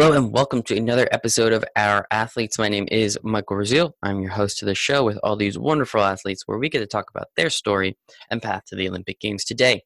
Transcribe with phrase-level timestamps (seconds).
[0.00, 2.58] Hello and welcome to another episode of Our Athletes.
[2.58, 3.94] My name is Michael Brazil.
[4.02, 6.86] I'm your host to the show with all these wonderful athletes where we get to
[6.86, 7.98] talk about their story
[8.30, 9.44] and path to the Olympic Games.
[9.44, 9.82] Today,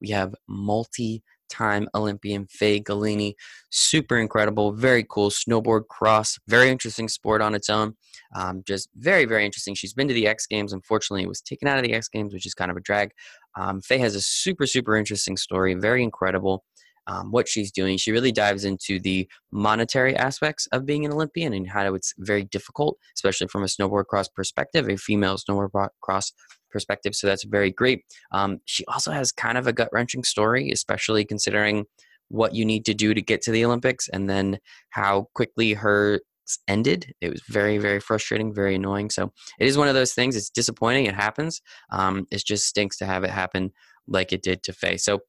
[0.00, 3.34] we have multi time Olympian Faye Gulini.
[3.70, 7.94] Super incredible, very cool snowboard cross, very interesting sport on its own.
[8.34, 9.76] Um, just very, very interesting.
[9.76, 10.72] She's been to the X Games.
[10.72, 13.12] Unfortunately, it was taken out of the X Games, which is kind of a drag.
[13.54, 16.64] Um, Faye has a super, super interesting story, very incredible
[17.06, 17.96] um, what she's doing.
[17.96, 22.44] She really dives into the monetary aspects of being an Olympian and how it's very
[22.44, 26.32] difficult, especially from a snowboard cross perspective, a female snowboard cross
[26.70, 27.14] perspective.
[27.14, 28.02] So that's very great.
[28.32, 31.84] Um, she also has kind of a gut wrenching story, especially considering
[32.28, 34.58] what you need to do to get to the Olympics and then
[34.90, 36.20] how quickly her
[36.68, 37.12] ended.
[37.20, 39.10] It was very, very frustrating, very annoying.
[39.10, 40.36] So it is one of those things.
[40.36, 41.06] It's disappointing.
[41.06, 41.60] It happens.
[41.90, 43.72] Um, it just stinks to have it happen
[44.06, 44.96] like it did to Faye.
[44.96, 45.20] So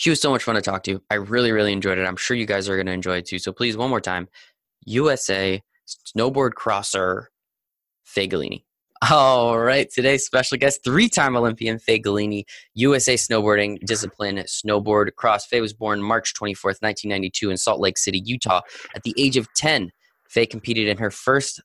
[0.00, 1.02] she was so much fun to talk to.
[1.10, 2.06] I really, really enjoyed it.
[2.06, 3.38] I'm sure you guys are going to enjoy it too.
[3.38, 4.28] So please, one more time,
[4.86, 7.28] USA snowboard crosser
[8.04, 8.64] Faye Gulini.
[9.10, 15.44] All right, today's special guest, three-time Olympian Faye Gulini, USA snowboarding discipline snowboard cross.
[15.44, 18.62] Faye was born March 24th, 1992 in Salt Lake City, Utah.
[18.94, 19.92] At the age of 10,
[20.30, 21.60] Faye competed in her first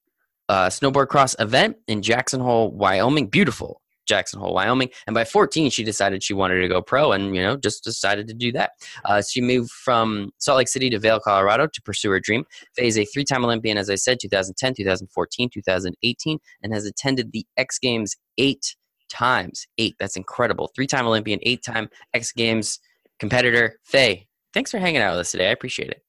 [0.50, 3.28] uh, snowboard cross event in Jackson Hole, Wyoming.
[3.28, 4.89] Beautiful, Jackson Hole, Wyoming.
[5.07, 8.27] And by 14, she decided she wanted to go pro and, you know, just decided
[8.27, 8.71] to do that.
[9.03, 12.45] Uh, she moved from Salt Lake City to Vail, Colorado to pursue her dream.
[12.75, 17.31] Faye is a three time Olympian, as I said, 2010, 2014, 2018, and has attended
[17.31, 18.75] the X Games eight
[19.09, 19.67] times.
[19.77, 19.95] Eight.
[19.99, 20.71] That's incredible.
[20.75, 22.79] Three time Olympian, eight time X Games
[23.19, 23.79] competitor.
[23.83, 25.49] Faye, thanks for hanging out with us today.
[25.49, 26.04] I appreciate it.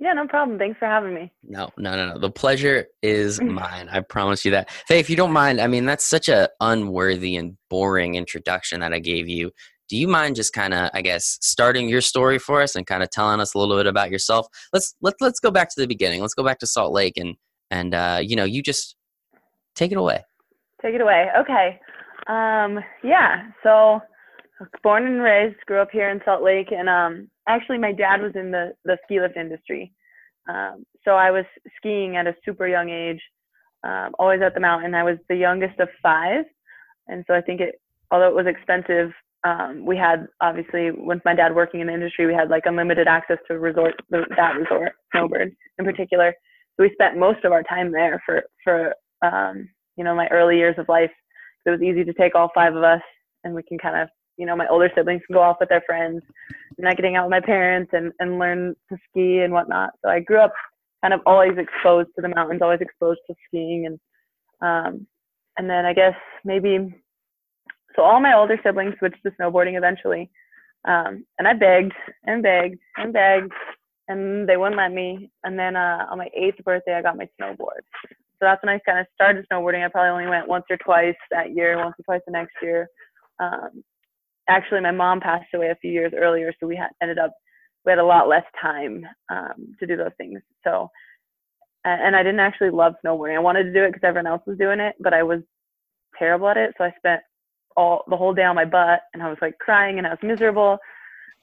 [0.00, 0.58] Yeah, no problem.
[0.58, 1.30] Thanks for having me.
[1.42, 2.18] No, no, no, no.
[2.18, 3.88] The pleasure is mine.
[3.90, 4.70] I promise you that.
[4.88, 8.94] Faye, if you don't mind, I mean, that's such a unworthy and boring introduction that
[8.94, 9.50] I gave you.
[9.90, 13.02] Do you mind just kind of, I guess, starting your story for us and kind
[13.02, 14.46] of telling us a little bit about yourself?
[14.72, 16.22] Let's let let's go back to the beginning.
[16.22, 17.34] Let's go back to Salt Lake and
[17.70, 18.96] and uh, you know, you just
[19.74, 20.24] take it away.
[20.80, 21.26] Take it away.
[21.40, 21.78] Okay.
[22.28, 23.48] Um, yeah.
[23.62, 24.00] So
[24.82, 28.32] born and raised, grew up here in Salt Lake, and um, actually my dad was
[28.34, 29.92] in the the ski lift industry.
[30.48, 31.44] Um, so i was
[31.76, 33.20] skiing at a super young age
[33.84, 34.94] um, always at the mountain.
[34.94, 36.44] I was the youngest of five.
[37.08, 37.80] And so i think it
[38.10, 39.12] although it was expensive
[39.44, 43.08] um, we had obviously with my dad working in the industry we had like unlimited
[43.08, 46.34] access to resort that resort snowbird in particular.
[46.76, 50.56] So we spent most of our time there for for um, you know my early
[50.56, 51.10] years of life.
[51.66, 53.02] It was easy to take all five of us
[53.44, 54.08] and we can kind of
[54.40, 56.22] you know my older siblings can go off with their friends
[56.76, 59.90] and not getting out with my parents and and learn to ski and whatnot.
[60.02, 60.52] So i grew up
[61.02, 63.98] kind of always exposed to the mountains always exposed to skiing and
[64.62, 65.06] um
[65.56, 66.14] and then i guess
[66.44, 66.94] maybe
[67.96, 70.30] so all my older siblings switched to snowboarding eventually.
[70.86, 71.92] Um and i begged
[72.24, 73.52] and begged and begged
[74.08, 75.30] and they wouldn't let me.
[75.44, 77.84] And then uh on my eighth birthday i got my snowboard.
[78.08, 79.84] So that's when i kind of started snowboarding.
[79.84, 82.88] I probably only went once or twice that year once or twice the next year.
[83.38, 83.82] Um,
[84.50, 87.32] actually my mom passed away a few years earlier, so we had ended up
[87.84, 90.40] we had a lot less time um, to do those things.
[90.64, 90.90] So,
[91.84, 93.36] and I didn't actually love snowboarding.
[93.36, 95.40] I wanted to do it because everyone else was doing it, but I was
[96.18, 96.74] terrible at it.
[96.76, 97.22] So I spent
[97.74, 100.18] all the whole day on my butt, and I was like crying, and I was
[100.22, 100.76] miserable.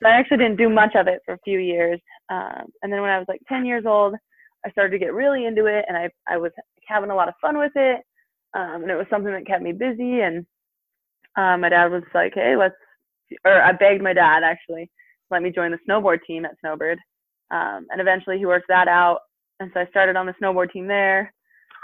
[0.01, 1.99] So I actually didn't do much of it for a few years.
[2.29, 4.13] Um, and then when I was like 10 years old,
[4.63, 6.51] I started to get really into it, and I I was
[6.87, 8.01] having a lot of fun with it.
[8.53, 10.21] Um, and it was something that kept me busy.
[10.21, 10.45] And
[11.35, 12.75] um, my dad was like, "Hey, let's
[13.45, 14.91] or I begged my dad actually to
[15.31, 16.99] let me join the snowboard team at Snowbird.
[17.51, 19.19] Um, and eventually he worked that out.
[19.59, 21.33] And so I started on the snowboard team there.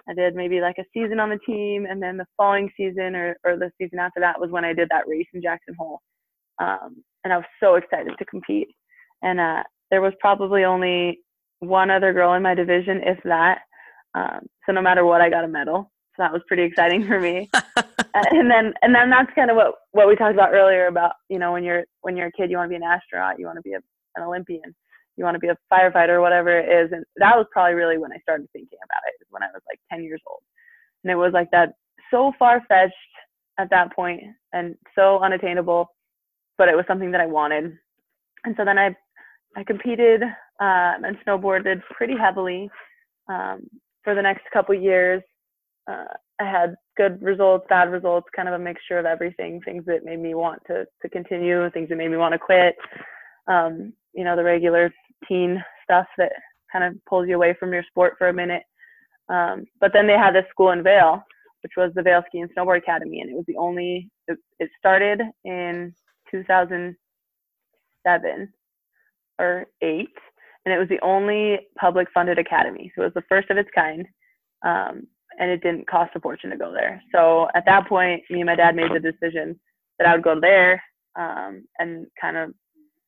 [0.07, 1.85] I did maybe like a season on the team.
[1.89, 4.89] And then the following season or, or the season after that was when I did
[4.89, 6.01] that race in Jackson Hole.
[6.59, 8.67] Um, and I was so excited to compete.
[9.21, 11.19] And uh, there was probably only
[11.59, 13.59] one other girl in my division, if that.
[14.13, 15.91] Um, so no matter what, I got a medal.
[16.15, 17.49] So that was pretty exciting for me.
[18.13, 21.39] and then and then that's kind of what what we talked about earlier about you
[21.39, 23.57] know when you're when you're a kid you want to be an astronaut you want
[23.57, 23.79] to be a,
[24.15, 24.75] an olympian
[25.17, 26.91] you want to be a firefighter whatever it is.
[26.91, 29.79] And that was probably really when i started thinking about it when i was like
[29.91, 30.41] 10 years old.
[31.03, 31.73] And it was like that
[32.11, 32.93] so far fetched
[33.59, 34.21] at that point
[34.53, 35.87] and so unattainable
[36.57, 37.73] but it was something that i wanted.
[38.43, 38.95] And so then i
[39.55, 40.23] i competed
[40.59, 42.69] um, and snowboarded pretty heavily
[43.27, 43.67] um,
[44.03, 45.21] for the next couple years
[45.89, 46.05] uh,
[46.39, 49.61] I had good results, bad results, kind of a mixture of everything.
[49.61, 52.75] Things that made me want to to continue, things that made me want to quit.
[53.47, 54.93] Um, you know, the regular
[55.27, 56.31] teen stuff that
[56.71, 58.63] kind of pulls you away from your sport for a minute.
[59.29, 61.23] Um, but then they had this school in Vail,
[61.61, 64.09] which was the Vail Ski and Snowboard Academy, and it was the only.
[64.27, 65.93] It, it started in
[66.31, 68.53] 2007
[69.39, 70.15] or eight,
[70.65, 72.91] and it was the only public funded academy.
[72.95, 74.05] So it was the first of its kind.
[74.65, 75.07] Um,
[75.39, 77.01] and it didn't cost a fortune to go there.
[77.13, 79.59] So at that point, me and my dad made the decision
[79.99, 80.81] that I would go there
[81.15, 82.53] um, and kind of,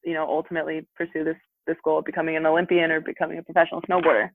[0.03, 1.37] you know, ultimately pursue this
[1.67, 4.29] this goal of becoming an Olympian or becoming a professional snowboarder.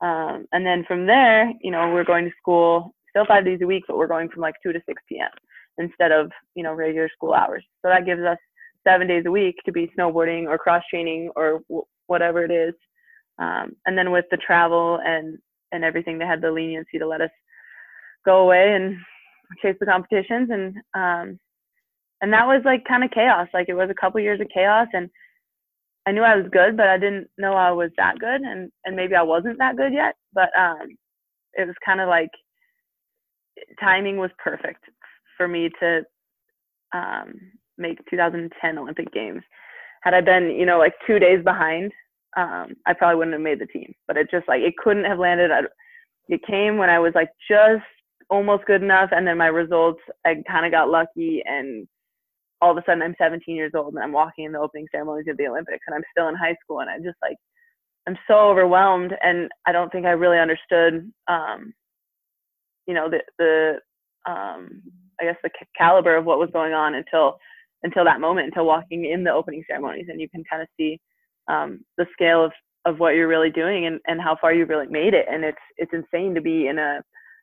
[0.00, 3.66] Um, and then from there, you know, we're going to school still five days a
[3.66, 5.28] week, but we're going from like 2 to 6 p.m.
[5.78, 7.62] instead of, you know, regular school hours.
[7.82, 8.38] So that gives us
[8.86, 12.74] seven days a week to be snowboarding or cross training or w- whatever it is.
[13.38, 15.38] Um, and then with the travel and
[15.72, 17.30] and everything, they had the leniency to let us
[18.24, 18.96] go away and
[19.60, 21.38] chase the competitions and um,
[22.20, 23.48] and that was like kind of chaos.
[23.52, 25.10] Like it was a couple years of chaos and
[26.06, 28.96] I knew I was good, but I didn't know I was that good and and
[28.96, 30.14] maybe I wasn't that good yet.
[30.32, 30.96] But um,
[31.54, 32.30] it was kind of like
[33.80, 34.84] timing was perfect
[35.36, 36.02] for me to
[36.94, 37.34] um,
[37.78, 39.42] make 2010 Olympic Games.
[40.02, 41.92] Had I been, you know, like two days behind,
[42.36, 43.94] um, I probably wouldn't have made the team.
[44.06, 45.50] But it just like it couldn't have landed.
[46.28, 47.84] it came when I was like just
[48.30, 51.86] almost good enough, and then my results, I kind of got lucky, and
[52.60, 55.26] all of a sudden I'm 17 years old and I'm walking in the opening ceremonies
[55.28, 57.36] of the Olympics, and I'm still in high school, and I just like
[58.06, 61.72] I'm so overwhelmed, and I don't think I really understood, um,
[62.86, 64.82] you know, the the um,
[65.20, 67.38] I guess the caliber of what was going on until
[67.84, 71.00] until that moment, until walking in the opening ceremonies, and you can kind of see
[71.48, 72.52] um, the scale of
[72.84, 75.26] of what you're really doing and, and how far you've really made it.
[75.30, 77.00] And it's it's insane to be in a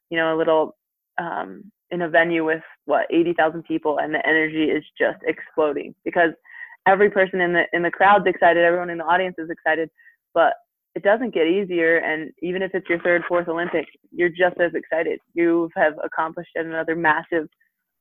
[0.10, 0.76] you know a little
[1.18, 6.32] um, in a venue with what 80,000 people, and the energy is just exploding because
[6.88, 9.90] every person in the in the crowd's excited, everyone in the audience is excited,
[10.34, 10.54] but
[10.96, 11.98] it doesn't get easier.
[11.98, 15.20] And even if it's your third, fourth Olympics, you're just as excited.
[15.34, 17.48] You have accomplished another massive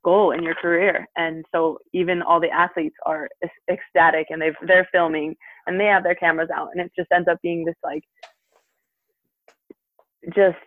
[0.04, 1.06] goal in your career.
[1.16, 3.28] And so even all the athletes are
[3.70, 5.36] ecstatic and they've they're filming
[5.68, 8.02] and they have their cameras out and it just ends up being this like
[10.34, 10.58] just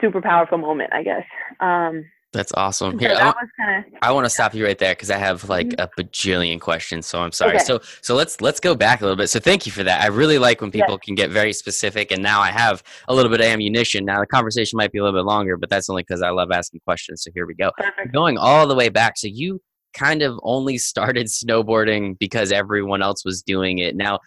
[0.00, 1.24] super powerful moment, I guess.
[1.60, 2.98] Um, that's awesome.
[2.98, 5.48] Here, so that I, kinda, I want to stop you right there because I have
[5.48, 5.80] like mm-hmm.
[5.80, 7.06] a bajillion questions.
[7.06, 7.56] So I'm sorry.
[7.56, 7.64] Okay.
[7.64, 9.28] So so let's let's go back a little bit.
[9.28, 10.02] So thank you for that.
[10.02, 11.04] I really like when people yes.
[11.04, 12.10] can get very specific.
[12.10, 14.04] And now I have a little bit of ammunition.
[14.04, 16.50] Now the conversation might be a little bit longer, but that's only because I love
[16.50, 17.22] asking questions.
[17.22, 17.70] So here we go.
[17.78, 18.12] Perfect.
[18.12, 19.16] Going all the way back.
[19.16, 19.60] So you
[19.94, 23.96] kind of only started snowboarding because everyone else was doing it.
[23.96, 24.20] Now,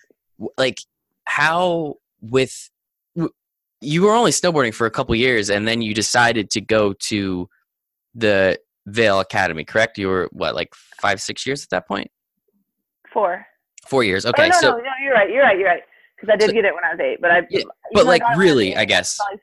[0.57, 0.79] like
[1.25, 2.69] how with
[3.81, 7.47] you were only snowboarding for a couple years, and then you decided to go to
[8.15, 9.97] the Vail Academy, correct?
[9.97, 12.09] You were what, like five, six years at that point?
[13.13, 13.45] Four.
[13.85, 14.25] Four years.
[14.25, 14.45] Oh, okay.
[14.45, 15.29] Oh, no, so, no, no, you're right.
[15.29, 15.57] You're right.
[15.57, 15.83] You're right.
[16.15, 17.41] Because I did so, get it when I was eight, but I.
[17.49, 17.61] Yeah,
[17.93, 19.19] but like really, I, I guess.
[19.21, 19.35] I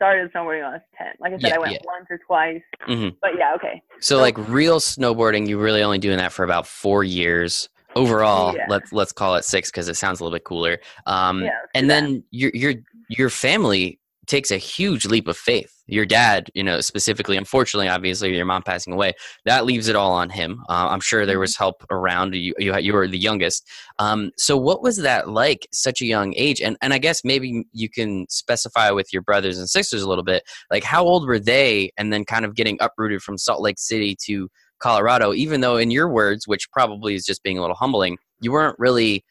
[0.00, 1.12] started snowboarding when I was ten.
[1.20, 1.78] Like I said, yeah, I went yeah.
[1.84, 2.62] once or twice.
[2.88, 3.16] Mm-hmm.
[3.20, 3.82] But yeah, okay.
[4.00, 8.56] So, so, like real snowboarding, you're really only doing that for about four years overall.
[8.56, 8.64] Yeah.
[8.68, 10.78] Let's let's call it six because it sounds a little bit cooler.
[11.06, 12.74] Um, and then your your
[13.08, 13.99] your family
[14.30, 15.72] takes a huge leap of faith.
[15.86, 19.12] Your dad, you know, specifically, unfortunately, obviously, your mom passing away,
[19.44, 20.62] that leaves it all on him.
[20.68, 21.64] Uh, I'm sure there was mm-hmm.
[21.64, 22.34] help around.
[22.34, 23.68] You, you, you were the youngest.
[23.98, 26.60] Um, so, what was that like, such a young age?
[26.60, 30.24] And, and I guess maybe you can specify with your brothers and sisters a little
[30.24, 31.90] bit, like how old were they?
[31.98, 35.90] And then kind of getting uprooted from Salt Lake City to Colorado, even though, in
[35.90, 39.24] your words, which probably is just being a little humbling, you weren't really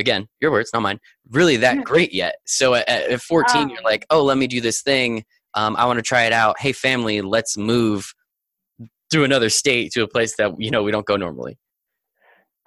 [0.00, 0.98] again, your words, not mine,
[1.30, 2.36] really that great yet.
[2.46, 5.24] So at, at 14, you're like, oh, let me do this thing.
[5.54, 6.58] Um, I want to try it out.
[6.58, 8.12] Hey, family, let's move
[9.10, 11.58] to another state to a place that you know we don't go normally.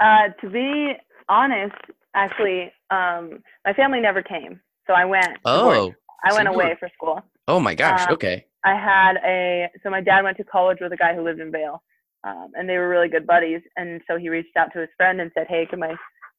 [0.02, 0.94] Uh, to be
[1.30, 1.76] honest,
[2.16, 5.38] actually, um, my family never came, so I went.
[5.46, 7.22] Oh, I so went away for school.
[7.48, 8.08] Oh my gosh!
[8.08, 8.46] Um, okay.
[8.66, 11.52] I had a so my dad went to college with a guy who lived in
[11.52, 11.82] Vail,
[12.26, 13.62] um, and they were really good buddies.
[13.78, 15.96] And so he reached out to his friend and said, "Hey, can my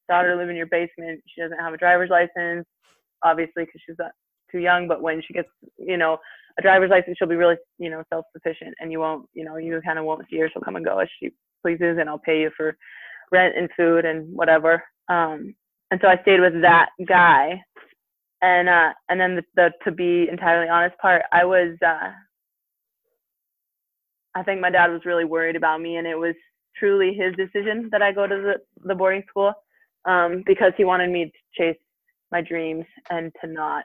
[0.08, 1.22] daughter live in your basement.
[1.26, 2.66] She doesn't have a driver's license,
[3.22, 3.96] obviously, because she's
[4.50, 4.88] too young.
[4.88, 6.18] But when she gets, you know,
[6.58, 9.80] a driver's license, she'll be really, you know, self-sufficient, and you won't, you know, you
[9.84, 10.48] kind of won't see her.
[10.52, 11.30] She'll come and go as she
[11.62, 12.76] pleases, and I'll pay you for
[13.32, 14.82] rent and food and whatever.
[15.08, 15.54] Um,
[15.90, 17.60] and so I stayed with that guy,
[18.42, 21.76] and uh, and then the, the to be entirely honest part, I was.
[21.84, 22.10] Uh,
[24.36, 26.34] I think my dad was really worried about me, and it was
[26.76, 29.52] truly his decision that I go to the, the boarding school
[30.06, 31.78] um, because he wanted me to chase
[32.30, 33.84] my dreams and to not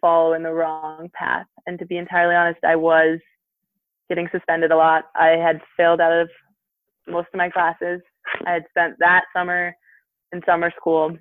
[0.00, 1.46] follow in the wrong path.
[1.66, 3.18] And to be entirely honest, I was
[4.08, 5.04] getting suspended a lot.
[5.14, 6.28] I had failed out of
[7.06, 8.00] most of my classes.
[8.46, 9.74] I had spent that summer
[10.32, 11.16] in summer school.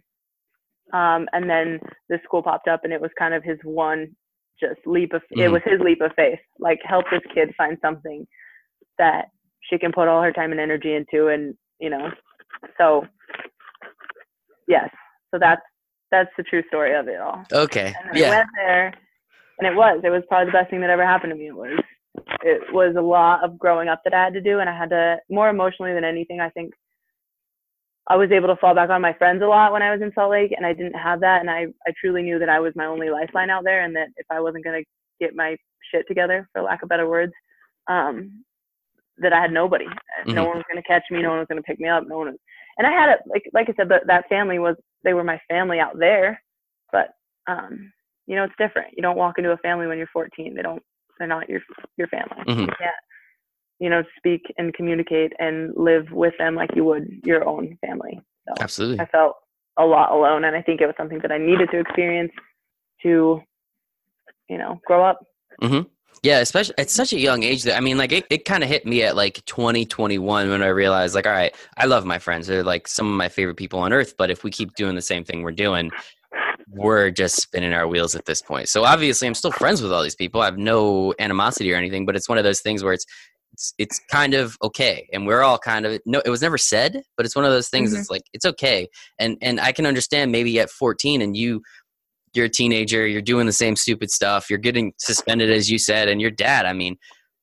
[0.93, 1.79] Um, and then
[2.09, 4.07] this school popped up and it was kind of his one
[4.59, 5.41] just leap of mm-hmm.
[5.41, 6.39] it was his leap of faith.
[6.59, 8.25] Like help this kid find something
[8.97, 9.25] that
[9.61, 12.09] she can put all her time and energy into and you know
[12.77, 13.05] so
[14.67, 14.89] yes
[15.31, 15.61] so that's
[16.11, 17.43] that's the true story of it all.
[17.51, 17.95] Okay.
[17.99, 18.29] And I Yeah.
[18.29, 18.87] went there,
[19.59, 20.01] and it was.
[20.03, 21.47] It was probably the best thing that ever happened to me.
[21.47, 21.79] It was.
[22.41, 24.89] It was a lot of growing up that I had to do, and I had
[24.89, 26.39] to more emotionally than anything.
[26.41, 26.73] I think
[28.07, 30.11] I was able to fall back on my friends a lot when I was in
[30.13, 31.41] Salt Lake, and I didn't have that.
[31.41, 34.07] And I, I truly knew that I was my only lifeline out there, and that
[34.17, 34.81] if I wasn't gonna
[35.19, 35.55] get my
[35.91, 37.33] shit together, for lack of better words,
[37.87, 38.43] um,
[39.21, 39.85] that I had nobody.
[40.25, 40.47] No Mhm.
[40.47, 41.21] one was gonna catch me.
[41.21, 42.07] No one was gonna pick me up.
[42.07, 42.27] No one.
[42.27, 42.37] Was,
[42.77, 45.39] and I had it like like I said, that that family was they were my
[45.49, 46.41] family out there,
[46.91, 47.13] but
[47.47, 47.91] um,
[48.27, 48.93] you know it's different.
[48.95, 50.55] You don't walk into a family when you're 14.
[50.55, 50.83] They don't.
[51.17, 51.61] They're not your
[51.97, 52.43] your family.
[52.45, 52.61] Mhm.
[52.61, 52.95] You can't
[53.79, 58.19] you know speak and communicate and live with them like you would your own family.
[58.47, 58.99] So Absolutely.
[59.01, 59.35] I felt
[59.77, 62.31] a lot alone, and I think it was something that I needed to experience
[63.03, 63.41] to
[64.49, 65.19] you know grow up.
[66.23, 68.69] Yeah, especially at such a young age that I mean, like it, it kind of
[68.69, 72.19] hit me at like 20, 21 when I realized, like, all right, I love my
[72.19, 72.47] friends.
[72.47, 74.15] They're like some of my favorite people on earth.
[74.17, 75.91] But if we keep doing the same thing we're doing,
[76.71, 78.69] we're just spinning our wheels at this point.
[78.69, 80.41] So obviously, I'm still friends with all these people.
[80.41, 83.05] I have no animosity or anything, but it's one of those things where it's
[83.53, 86.21] it's it's kind of okay, and we're all kind of no.
[86.25, 87.93] It was never said, but it's one of those things.
[87.93, 87.99] Mhm.
[87.99, 91.61] It's like it's okay, and and I can understand maybe at 14 and you
[92.33, 96.07] you're a teenager, you're doing the same stupid stuff, you're getting suspended as you said,
[96.07, 96.97] and your dad, I mean,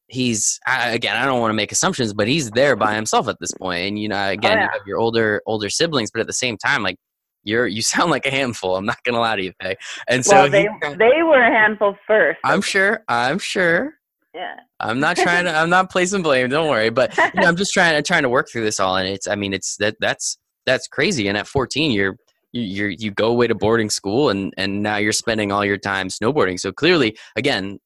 [0.09, 3.38] he's I, again, I don't want to make assumptions, but he's there by himself at
[3.40, 4.64] this point, and you know, oh, again, yeah.
[4.64, 6.97] you have your older older siblings, but at the same time, like
[7.43, 8.76] you're you sound like a handful.
[8.76, 9.76] I'm not gonna lie to you, Faye.
[10.09, 12.38] And so well, he- they they were a handful first.
[12.45, 13.95] I'm sure, I'm sure.
[14.35, 14.57] yeah.
[14.81, 15.55] I'm not trying to.
[15.57, 16.50] I'm not placing blame.
[16.50, 16.90] Don't worry.
[16.90, 17.97] But you know, I'm just trying.
[17.97, 19.26] I'm trying to work through this all, and it's.
[19.26, 19.97] I mean, it's that.
[20.00, 21.28] That's that's crazy.
[21.28, 22.16] And at 14, you're
[22.60, 26.08] you you go away to boarding school, and and now you're spending all your time
[26.08, 26.58] snowboarding.
[26.58, 27.78] So clearly, again,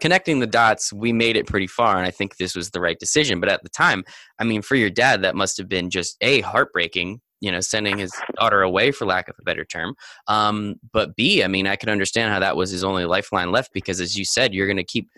[0.00, 2.98] connecting the dots, we made it pretty far, and I think this was the right
[2.98, 3.40] decision.
[3.40, 4.04] But at the time,
[4.38, 7.20] I mean, for your dad, that must have been just a heartbreaking.
[7.42, 9.94] You know, sending his daughter away, for lack of a better term.
[10.26, 13.72] Um, but B, I mean, I could understand how that was his only lifeline left
[13.72, 15.08] because, as you said, you're going to keep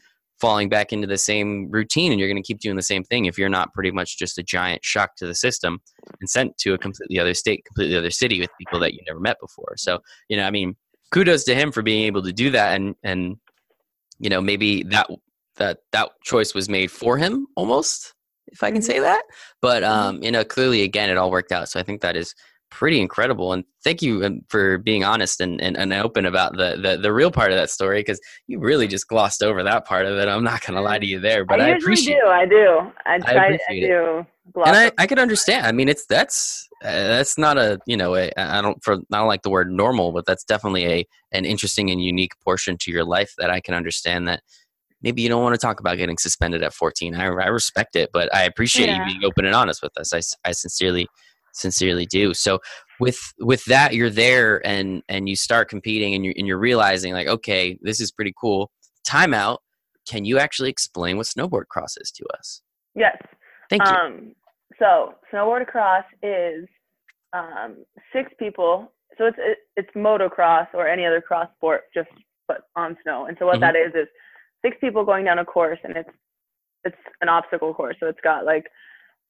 [0.43, 3.27] falling back into the same routine and you're going to keep doing the same thing
[3.27, 5.81] if you're not pretty much just a giant shock to the system
[6.21, 9.21] and sent to a completely other state, completely other city with people that you never
[9.21, 9.75] met before.
[9.77, 10.75] So, you know, I mean,
[11.13, 13.37] kudos to him for being able to do that and and
[14.19, 15.09] you know, maybe that
[15.59, 18.13] that that choice was made for him almost,
[18.49, 18.87] if I can Mhm.
[18.87, 19.23] say that.
[19.61, 21.69] But um, you know, clearly again it all worked out.
[21.69, 22.35] So I think that is
[22.73, 26.77] pretty incredible and thank you um, for being honest and, and, and open about the,
[26.81, 30.07] the the real part of that story because you really just glossed over that part
[30.07, 32.29] of it i'm not gonna lie to you there but i, I appreciate do.
[32.29, 32.93] I do.
[33.05, 33.33] I try.
[33.33, 33.89] I, appreciate it.
[33.89, 34.27] do.
[34.53, 35.67] gloss and I, I could understand.
[35.67, 39.19] I mean, it's that's uh, that's not a you know a, I don't for I
[39.19, 42.91] don't like the word normal, but that's definitely a an interesting and unique portion to
[42.91, 44.43] your life that I can understand that
[45.03, 47.15] maybe you don't want to talk about getting suspended at 14.
[47.15, 48.99] I, I respect it, but I appreciate Yeah.
[48.99, 50.13] you being open and honest with us.
[50.13, 51.07] I, I sincerely
[51.53, 52.35] sincerely do.
[52.35, 52.59] So
[53.01, 57.13] with with that, you're there and and you start competing and you're and you're realizing
[57.13, 58.71] like okay, this is pretty cool.
[59.07, 59.59] Timeout.
[60.09, 62.63] Can you actually explain what snowboard cross is to us?
[62.95, 63.17] Yes.
[63.71, 63.95] Thank you.
[63.95, 64.35] Um,
[64.79, 66.67] so snowboard cross is
[67.33, 68.93] um, six people.
[69.19, 72.09] So it's it, it's motocross or any other cross sport, just
[72.49, 73.27] but on snow.
[73.27, 73.61] And so what Mhm.
[73.61, 74.09] that is is
[74.65, 76.11] six people going down a course, and it's
[76.85, 77.97] it's an obstacle course.
[78.01, 78.65] So it's got like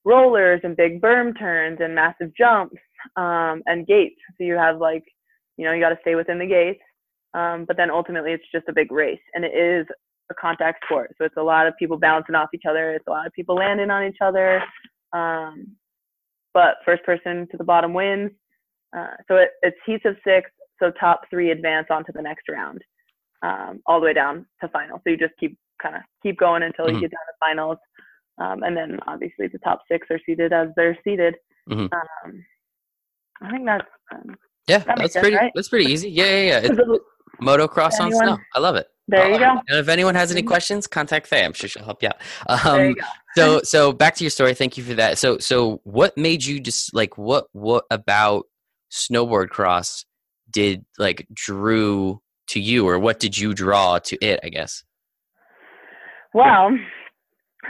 [0.04, 2.76] rollers and big berm turns and massive jumps
[3.16, 4.20] um, and gates.
[4.38, 5.04] So you have like
[5.56, 6.80] you know you got to stay within the gates.
[7.34, 9.86] Um, but then ultimately it's just a big race, and it is
[10.30, 11.14] a contact sport.
[11.16, 12.92] So it's a lot of people bouncing off each other.
[12.92, 14.62] It's a lot of people landing on each other.
[15.12, 15.76] Um,
[16.54, 18.30] but first person to the bottom wins.
[18.94, 20.50] Uh, so it, it's heats of six.
[20.78, 22.82] So top three advance onto the next round,
[23.42, 24.98] um, all the way down to final.
[24.98, 26.94] So you just keep kind of keep going until Mhm.
[26.94, 27.78] you get down to finals.
[28.38, 31.36] Um, and then obviously the top six are seated as they're seated.
[31.68, 31.92] Mhm.
[31.92, 32.44] Um,
[33.42, 34.36] I think that's um,
[34.68, 35.36] Yeah, That that's sense, pretty.
[35.36, 35.52] right?
[35.54, 36.08] That's pretty easy.
[36.10, 36.60] Yeah, yeah, yeah.
[36.64, 36.80] It's
[37.42, 38.38] motocross on snow.
[38.54, 38.86] I love it.
[39.08, 39.60] there you love go.
[39.68, 40.46] And if anyone has any Mhm.
[40.46, 41.44] questions, contact Faye.
[41.44, 42.64] I'm sure she'll help you out.
[42.64, 43.04] there you Um, go.
[43.34, 44.54] so, so back to your story.
[44.54, 45.18] Thank you for that.
[45.18, 47.46] So, so what made you just like what?
[47.52, 48.46] What about
[48.92, 50.04] snowboard cross
[50.50, 54.38] did like drew to you, or what did you draw to it?
[54.44, 54.84] I guess.
[56.34, 56.70] Well,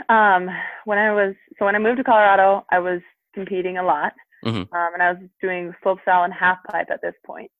[0.09, 0.49] um,
[0.85, 3.01] when I was so when I moved to Colorado, I was
[3.33, 4.13] competing a lot,
[4.45, 4.71] Mhm.
[4.73, 7.51] um, and I was doing slopestyle and half pipe at this point.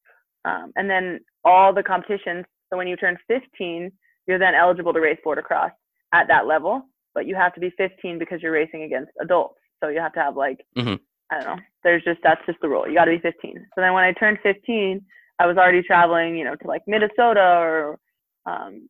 [0.45, 2.45] Um, and then all the competitions.
[2.69, 3.91] So when you turn 15,
[4.27, 5.71] you're then eligible to race border cross
[6.11, 9.59] at that level, but you have to be 15 because you're racing against adults.
[9.81, 10.99] So you have to have like Mhm.
[11.29, 11.63] I don't know.
[11.83, 12.87] There's just that's just the rule.
[12.87, 13.57] You got to be 15.
[13.73, 15.05] So then when I turned 15,
[15.39, 17.99] I was already traveling, you know, to like Minnesota or,
[18.45, 18.87] um,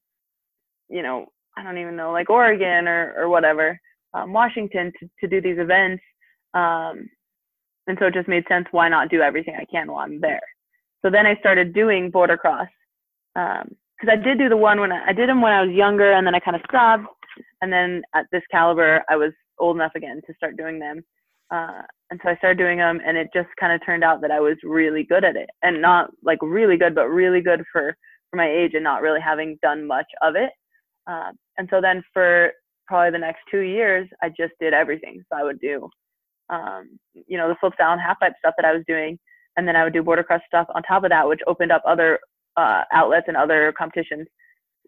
[0.89, 3.79] you know, I don't even know, like Oregon or or whatever,
[4.13, 6.03] um, Washington to to do these events.
[6.53, 7.10] Um,
[7.88, 8.67] and so it just made sense.
[8.72, 10.41] Why not do everything I can while I'm there?
[11.03, 12.67] so then I started doing border cross
[13.36, 15.75] because um, I did do the one when I, I did them when I was
[15.75, 17.05] younger, and then I kind of stopped.
[17.62, 21.01] And then at this caliber, I was old enough again to start doing them.
[21.51, 24.31] Uh, and so I started doing them, and it just kind of turned out that
[24.31, 27.95] I was really good at it, and not like really good, but really good for
[28.31, 30.51] for my age, and not really having done much of it.
[31.05, 32.51] Uh, and so then for
[32.88, 35.24] probably the next two years, I just did everything.
[35.31, 35.89] So I would do,
[36.50, 39.17] um, you know, the flip and half pipe stuff that I was doing,
[39.57, 41.83] and then I would do border cross stuff on top of that, which opened up
[41.88, 42.19] other
[42.57, 44.27] uh, outlets and other competitions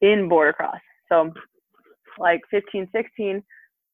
[0.02, 0.80] in border cross.
[1.10, 1.32] So
[2.18, 3.44] like 15, 16,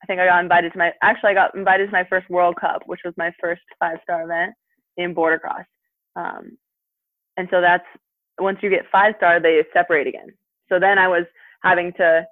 [0.03, 2.55] I think I got invited to my, actually I got invited to my first World
[2.59, 4.53] Cup, which was my first five star event
[4.97, 5.65] in border cross.
[6.15, 6.57] Um,
[7.37, 7.85] and so that's,
[8.39, 10.29] once you get five star, they separate again.
[10.69, 11.25] So then I was
[11.63, 12.25] having to,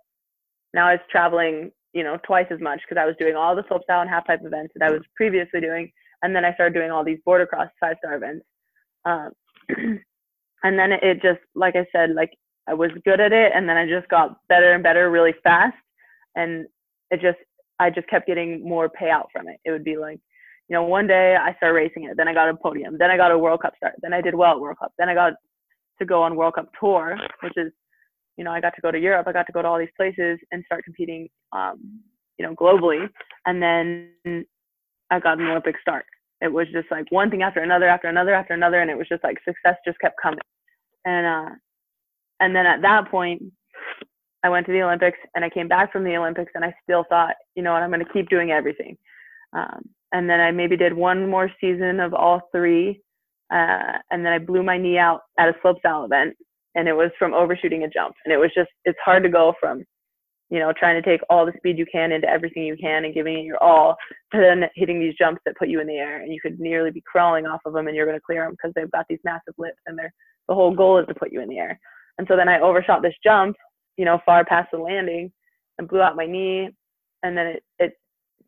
[0.73, 3.63] now I was traveling, you know, twice as much because I was doing all the
[3.63, 5.91] slopestyle and half pipe events that I was previously doing.
[6.21, 8.45] And then I started doing all these border cross five star events.
[9.05, 9.31] Um,
[10.63, 12.31] and then it just, like I said, like
[12.67, 13.51] I was good at it.
[13.55, 15.77] And then I just got better and better really fast.
[16.35, 16.67] And
[17.09, 17.39] it just,
[17.79, 19.59] I just kept getting more payout from it.
[19.65, 20.19] It would be like,
[20.69, 23.17] you know, one day I started racing it, then I got a podium, then I
[23.17, 25.33] got a World Cup start, then I did well at World Cup, then I got
[25.97, 27.71] to go on World Cup tour, which is,
[28.39, 29.97] you know, I got to go to Europe, I got to go to all these
[29.97, 31.99] places and start competing, um,
[32.37, 33.09] you know, globally,
[33.45, 34.45] and then
[35.11, 36.05] I got an Olympic start.
[36.39, 39.09] It was just like one thing after another, after another, after another, and it was
[39.09, 40.39] just like success just kept coming,
[41.03, 41.55] and uh,
[42.39, 43.43] and then at that point,
[44.41, 47.03] I went to the Olympics and I came back from the Olympics and I still
[47.09, 48.97] thought, you know what, I'm going to keep doing everything.
[49.51, 49.81] Um,
[50.13, 53.01] and then I maybe did one more season of all three.
[53.51, 56.37] Uh, and then I blew my knee out at a slopestyle event
[56.75, 58.15] and it was from overshooting a jump.
[58.25, 59.83] And it was just, it's hard to go from,
[60.49, 63.13] you know, trying to take all the speed you can into everything you can and
[63.13, 63.95] giving it your all
[64.33, 66.91] to then hitting these jumps that put you in the air and you could nearly
[66.91, 69.19] be crawling off of them and you're going to clear them because they've got these
[69.23, 70.13] massive lips and they're,
[70.47, 71.79] the whole goal is to put you in the air.
[72.17, 73.55] And so then I overshot this jump
[73.99, 75.29] you know, far past the landing
[75.77, 76.69] and blew out my knee.
[77.21, 77.93] And then it, it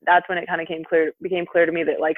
[0.04, 2.16] that's when it kind of came clear, became clear to me that like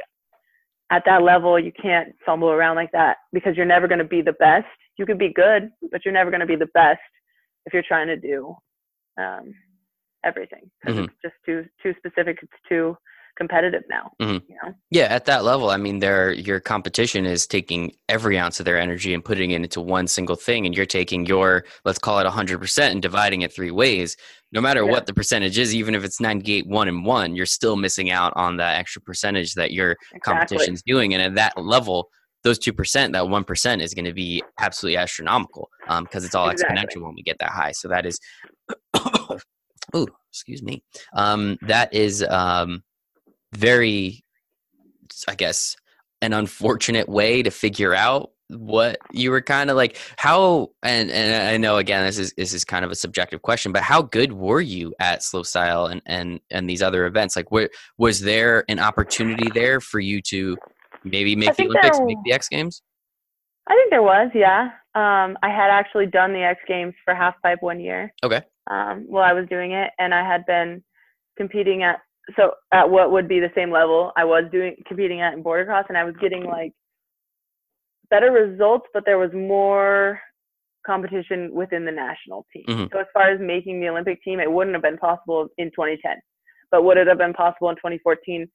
[0.92, 4.22] at that level, you can't fumble around like that because you're never going to be
[4.22, 4.68] the best.
[4.98, 7.00] You could be good, but you're never going to be the best
[7.66, 8.56] if you're trying to do
[9.20, 9.54] um,
[10.24, 10.70] everything.
[10.86, 11.06] Mm-hmm.
[11.06, 12.40] It's just too too specific.
[12.42, 12.96] It's too
[13.36, 14.12] competitive now.
[14.22, 14.46] Mm-hmm.
[14.48, 14.74] You know?
[14.92, 18.78] Yeah, at that level, I mean, their your competition is taking every ounce of their
[18.80, 22.26] energy and putting it into one single thing, and you're taking your let's call it
[22.26, 24.16] 100 percent and dividing it three ways.
[24.52, 24.92] No matter yeah.
[24.92, 28.34] what the percentage is, even if it's 98 one and one, you're still missing out
[28.36, 30.20] on that extra percentage that your exactly.
[30.22, 31.14] competition's doing.
[31.14, 32.10] And at that level,
[32.44, 36.36] those two percent, that one percent, is going to be absolutely astronomical because um, it's
[36.36, 36.78] all exactly.
[36.78, 37.72] exponential when we get that high.
[37.72, 38.20] So that is.
[39.94, 40.84] oh, excuse me.
[41.16, 42.84] Um, that is um,
[43.54, 44.24] very,
[45.28, 45.76] I guess,
[46.22, 51.50] an unfortunate way to figure out what you were kind of like how and and
[51.50, 54.34] I know again this is this is kind of a subjective question but how good
[54.34, 58.80] were you at slopestyle and and and these other events like where was there an
[58.80, 60.58] opportunity there for you to
[61.04, 62.82] maybe make the Olympics there, make the X Games
[63.68, 67.36] I think there was yeah um I had actually done the X Games for half
[67.42, 70.84] pipe one year okay um while I was doing it and I had been
[71.38, 72.00] competing at
[72.38, 75.66] so at what would be the same level I was doing competing at in border
[75.66, 76.72] cross and I was getting like
[78.10, 80.20] better results but there was more
[80.86, 82.66] competition within the national team.
[82.68, 82.86] Mm-hmm.
[82.92, 86.18] So as far as making the Olympic team it wouldn't have been possible in 2010.
[86.72, 88.48] But would it have been possible in 2014?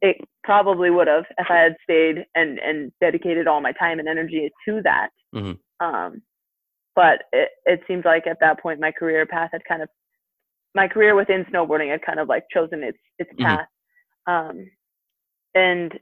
[0.00, 4.08] It probably would have if I had stayed and and dedicated all my time and
[4.08, 5.10] energy to that.
[5.34, 5.86] Mm-hmm.
[5.86, 6.22] Um,
[6.94, 9.88] but it, it seems like at that point my career path had kind of
[10.74, 13.44] my career within snowboarding had kind of like chosen its its mm-hmm.
[13.44, 13.66] path.
[14.28, 14.50] Mm-hmm.
[14.50, 14.70] Um,
[15.54, 15.92] and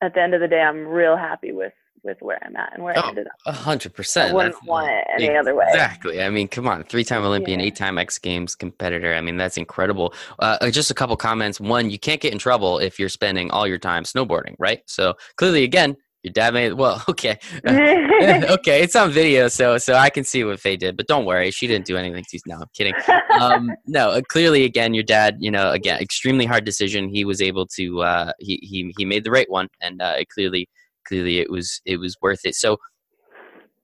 [0.00, 1.72] at the end of the day, I'm real happy with
[2.08, 3.34] with where I'm at and where oh, I ended up.
[3.46, 4.30] A hundred percent.
[4.30, 5.38] I wouldn't that's, want it any exactly.
[5.38, 5.66] other way.
[5.68, 6.22] Exactly.
[6.22, 7.66] I mean, come on, three time Olympian, yeah.
[7.66, 9.14] eight time X Games competitor.
[9.14, 10.14] I mean, that's incredible.
[10.38, 11.60] Uh, uh, just a couple comments.
[11.60, 14.80] One, you can't get in trouble if you're spending all your time snowboarding, right?
[14.86, 17.02] So clearly, again, your dad made well.
[17.08, 20.96] Okay, okay, it's on video, so so I can see what Faye did.
[20.96, 22.24] But don't worry, she didn't do anything.
[22.28, 22.94] She's no, I'm kidding.
[23.40, 25.36] Um, no, uh, clearly, again, your dad.
[25.40, 27.08] You know, again, extremely hard decision.
[27.08, 28.02] He was able to.
[28.02, 30.68] Uh, he he he made the right one, and uh, clearly,
[31.08, 32.54] clearly, it was it was worth it.
[32.54, 32.78] So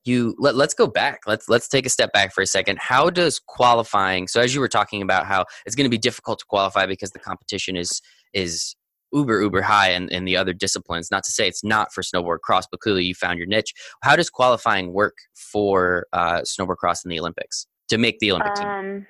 [0.05, 1.21] you let, let's go back.
[1.27, 2.79] Let's let's take a step back for a second.
[2.79, 6.39] How does qualifying so as you were talking about how it's going to be difficult
[6.41, 8.01] to qualify because the competition is
[8.33, 8.77] is
[9.13, 12.41] uber uber high in, in the other disciplines not to say it's not for snowboard
[12.41, 13.73] cross but clearly you found your niche.
[14.03, 18.55] How does qualifying work for uh, snowboard cross in the olympics to make the olympic
[18.55, 18.67] team?
[18.67, 19.07] Um,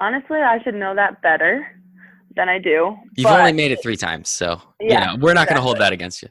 [0.00, 1.66] honestly i should know that better
[2.34, 5.42] than i do you've only made it three times so yeah, you know we're not
[5.42, 5.54] exactly.
[5.54, 6.28] going to hold that against you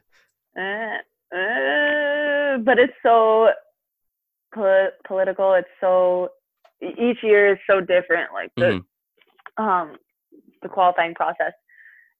[0.56, 0.98] uh,
[1.36, 3.50] uh, but it's so
[4.54, 5.54] pol- political.
[5.54, 6.30] It's so
[6.80, 8.32] each year is so different.
[8.32, 8.84] Like the Mhm.
[9.56, 9.98] um
[10.62, 11.52] the qualifying process,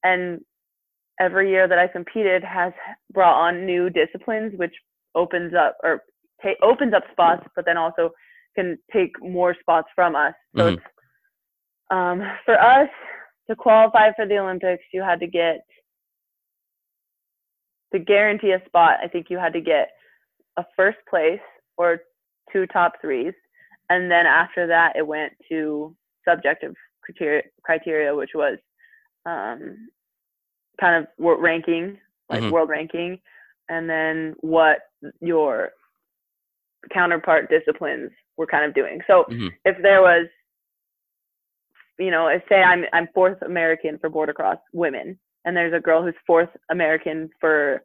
[0.03, 0.43] and
[1.19, 2.73] every year that I competed has
[3.11, 4.75] brought on new disciplines, which
[5.15, 6.03] opens up or
[6.41, 8.11] ta- opens up spots, but then also
[8.55, 10.33] can take more spots from us.
[10.55, 10.73] So Mhm.
[10.77, 10.83] it's
[11.89, 12.89] um, for us
[13.47, 15.63] to qualify for the Olympics, you had to get
[17.93, 18.97] to guarantee a spot.
[19.03, 19.89] I think you had to get
[20.57, 21.39] a first place
[21.77, 22.01] or
[22.51, 23.33] two top threes,
[23.89, 25.95] and then after that, it went to
[26.27, 28.57] subjective criteria, criteria which was
[29.25, 29.89] um,
[30.79, 31.07] kind of
[31.39, 32.51] ranking, like Mhm.
[32.51, 33.19] world ranking,
[33.69, 34.79] and then what
[35.21, 35.71] your
[36.91, 39.01] counterpart disciplines were kind of doing.
[39.07, 39.53] So Mhm.
[39.65, 40.27] if there was,
[41.97, 45.79] you know, if say I'm I'm fourth American for border cross women, and there's a
[45.79, 47.83] girl who's fourth American for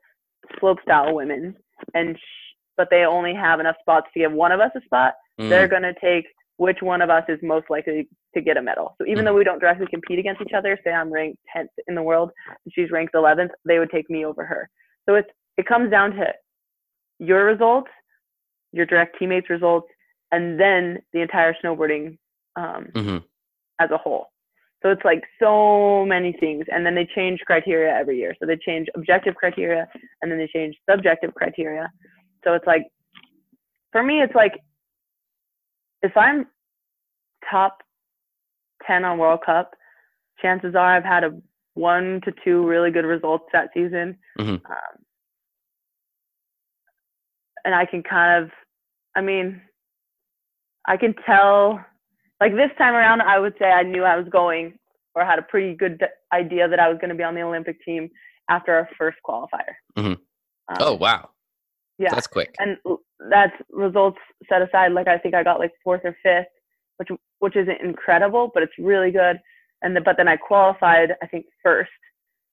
[0.59, 1.57] slope style women,
[1.94, 5.14] and sh- but they only have enough spots to give one of us a spot,
[5.37, 5.71] they're Mm.
[5.71, 8.94] gonna take which one of us is most likely to get a medal.
[8.99, 9.29] So even Mhm.
[9.29, 12.33] though we don't directly compete against each other, say I'm ranked 10th in the world
[12.47, 14.68] and she's ranked 11th, they would take me over her.
[15.07, 16.33] So it's it comes down to
[17.18, 17.90] your results,
[18.73, 19.88] your direct teammates' results,
[20.31, 22.18] and then the entire snowboarding
[22.57, 23.25] um, Mhm.
[23.79, 24.31] as a whole.
[24.83, 28.35] So it's like so many things, and then they change criteria every year.
[28.38, 29.88] So they change objective criteria,
[30.23, 31.91] and then they change subjective criteria.
[32.45, 32.87] So it's like,
[33.91, 34.53] for me, it's like,
[36.03, 36.47] if I'm
[37.51, 37.83] top
[38.87, 39.75] ten on World Cup,
[40.41, 41.37] chances are I've had a
[41.75, 44.64] one to two really good results that season, Mhm.
[44.64, 45.05] um,
[47.64, 48.53] and I can kind of,
[49.17, 49.61] I mean,
[50.87, 51.85] I can tell
[52.40, 54.79] like this time around, I would say I knew I was going
[55.14, 57.83] or had a pretty good idea that I was going to be on the Olympic
[57.85, 58.09] team
[58.48, 59.74] after our first qualifier.
[59.96, 60.12] Mhm.
[60.68, 61.31] Um, Oh wow,
[61.98, 62.11] yeah.
[62.14, 62.55] that's quick.
[62.59, 62.77] and
[63.31, 64.92] that's results set aside.
[64.92, 66.46] Like I think I got like fourth or fifth,
[66.98, 67.09] which
[67.40, 69.38] which isn't incredible, but it's really good.
[69.83, 71.90] And the, but then I qualified, I think first.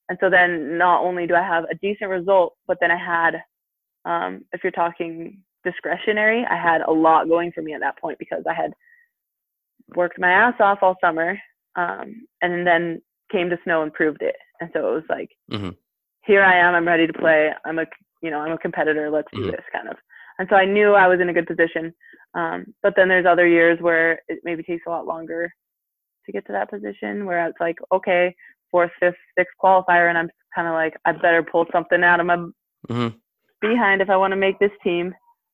[0.09, 3.41] And so then not only do I have a decent result, but then I had,
[4.05, 8.19] um, if you're talking discretionary, I had a lot going for me at that point
[8.19, 8.73] because I had
[9.95, 11.37] worked my ass off all summer,
[11.75, 14.35] um, and then came to snow and proved it.
[14.61, 15.75] And so it was like, Mhm.
[16.25, 17.53] here I am, I'm ready to play.
[17.65, 17.85] I'm a,
[18.21, 19.09] you know, I'm a competitor.
[19.09, 19.51] Let's do Mhm.
[19.51, 19.97] this kind of.
[20.39, 21.93] And so I knew I was in a good position.
[22.33, 25.51] Um, but then there's other years where it maybe takes a lot longer
[26.25, 28.35] to get to that position where it's like, okay,
[28.71, 32.25] fourth, fifth, sixth qualifier, and I'm kind of like, I better pull something out of
[32.25, 32.37] my
[32.89, 33.19] Mhm.
[33.61, 35.13] behind if I want to make this team.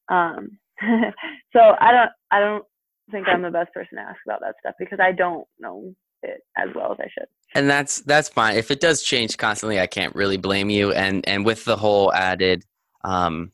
[0.09, 0.57] Um,
[1.53, 2.65] so I don't, I don't
[3.09, 6.41] think I'm the best person to ask about that stuff because I don't know it
[6.57, 7.27] as well as I should.
[7.55, 8.55] and that's that's fine.
[8.57, 10.91] If it does change constantly i can't really blame you.
[10.91, 12.63] And and with the whole added
[13.03, 13.51] um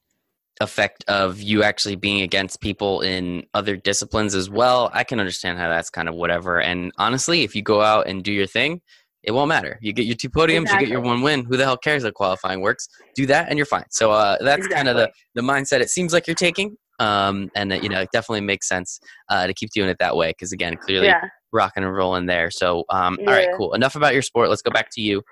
[0.60, 5.60] effect of you actually being against people in other disciplines as well i can understand
[5.60, 6.60] how that's kind of whatever.
[6.60, 8.81] And honestly if you go out and do your thing
[9.23, 9.77] it won't matter.
[9.81, 11.43] You get your two podiums you get your one win.
[11.45, 12.88] Who the hell cares how qualifying works?
[13.15, 13.86] Do that and you're fine.
[13.89, 17.71] So uh that's kind of the the mindset it seems like you're taking um and
[17.71, 20.51] that you know it definitely makes sense uh to keep doing it that way because
[20.51, 21.21] again clearly yeah.
[21.51, 22.51] rocking and rolling there.
[22.51, 23.73] So, um, all right, cool.
[23.73, 24.49] Enough about your sport.
[24.49, 25.23] Let's go back to you.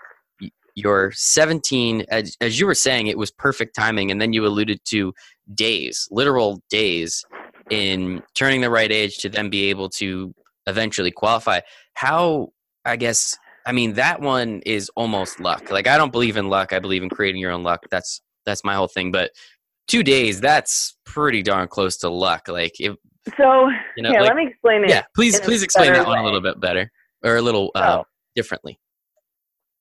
[0.76, 2.06] You're 17.
[2.10, 5.14] As, as you were saying, it was perfect timing, and then you alluded to
[5.54, 7.24] days, literal days,
[7.70, 10.34] in turning the right age to then be able to
[10.68, 11.62] eventually qualify.
[11.94, 12.50] How?
[12.84, 13.38] I guess.
[13.68, 15.72] I mean, that one is almost luck.
[15.72, 16.72] Like, I don't believe in luck.
[16.72, 17.86] I believe in creating your own luck.
[17.90, 19.12] That's that's my whole thing.
[19.12, 19.32] But
[19.88, 22.48] two days, that's pretty darn close to luck.
[22.48, 22.96] Like, if
[23.38, 24.90] So you know, yeah, like, let me explain it.
[24.90, 26.92] yeah please please explain that one a little bit better
[27.24, 28.80] or a little uh, So differently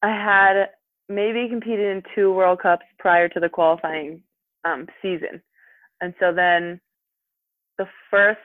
[0.03, 0.69] I had
[1.09, 4.23] maybe competed in two World Cups prior to the qualifying
[4.65, 5.43] um, season,
[6.01, 6.81] and so then
[7.79, 8.41] the first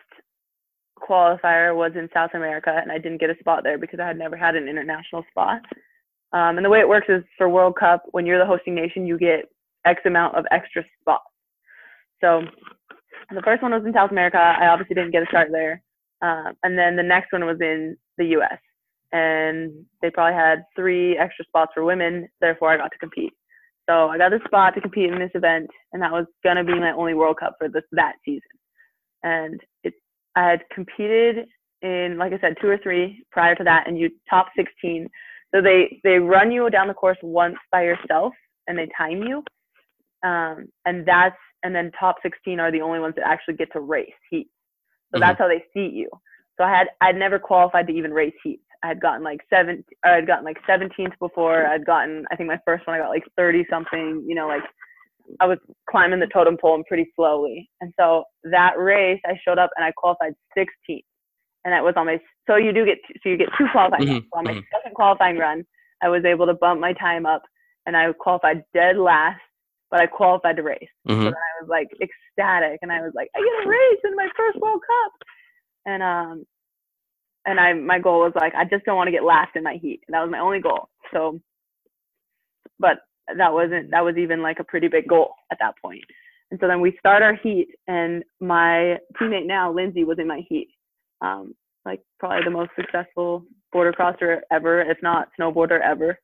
[0.99, 4.17] qualifier was in South America, and I didn't get a spot there because I had
[4.17, 5.61] never had an international spot.
[6.33, 9.07] Um, and the way it works is for World Cup, when you're the hosting nation,
[9.07, 9.45] you get
[9.85, 11.23] X amount of extra spots.
[12.21, 12.41] So
[13.31, 14.37] the first one was in South America.
[14.37, 15.81] I obviously didn't get a start there.
[16.21, 18.59] Um, and then the next one was in the US.
[19.11, 22.27] And they probably had three extra spots for women.
[22.41, 23.33] Therefore, I got to compete.
[23.89, 26.75] So I got a spot to compete in this event, and that was gonna be
[26.75, 28.41] my only World Cup for this that season.
[29.23, 29.95] And it,
[30.35, 31.47] I had competed
[31.81, 35.09] in, like I said, two or three prior to that, and you top 16.
[35.53, 38.33] So they they run you down the course once by yourself,
[38.67, 39.43] and they time you.
[40.23, 43.81] Um, and that's and then top 16 are the only ones that actually get to
[43.81, 44.47] race heat.
[45.11, 45.21] So Mhm.
[45.21, 46.09] that's how they seat you.
[46.57, 48.61] So I had I'd never qualified to even race heat.
[48.83, 51.65] I had gotten like seven, or I'd gotten like 17th before.
[51.65, 54.23] I'd gotten I think my first one I got like 30 something.
[54.27, 54.63] You know, like
[55.39, 55.57] I was
[55.89, 57.69] climbing the totem pole and pretty slowly.
[57.81, 61.03] And so that race, I showed up and I qualified 16th.
[61.65, 64.13] And that was on my, so you do get, so you get two qualifying Mhm,
[64.13, 64.25] runs.
[64.33, 64.63] So on my mhm.
[64.73, 65.65] second qualifying run,
[66.01, 67.43] I was able to bump my time up
[67.85, 69.41] and I qualified dead last,
[69.91, 70.89] but I qualified to race.
[71.07, 71.27] Mhm.
[71.27, 74.59] I was like ecstatic and I was like, I get a race in my first
[74.59, 75.13] World Cup.
[75.85, 76.45] And, um,
[77.45, 79.77] and I, my goal was like, I just don't want to get last in my
[79.81, 80.01] heat.
[80.07, 80.89] And that was my only goal.
[81.13, 81.39] So,
[82.79, 82.99] but
[83.35, 86.03] that wasn't, that was even like a pretty big goal at that point.
[86.51, 90.41] And so then we start our heat and my teammate now, Lindsey, was in my
[90.47, 90.69] heat.
[91.21, 96.19] Um, like probably the most successful border crosser ever, if not snowboarder ever.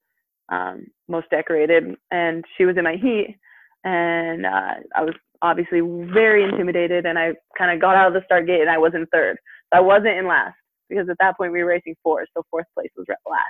[0.49, 1.95] Um, most decorated.
[2.11, 3.37] And she was in my heat
[3.85, 8.25] and uh, I was obviously very intimidated and I kind of got out of the
[8.25, 9.37] start gate and I was in third.
[9.71, 10.55] So I wasn't in last
[10.89, 13.45] because at that point we were racing four, so fourth place was last.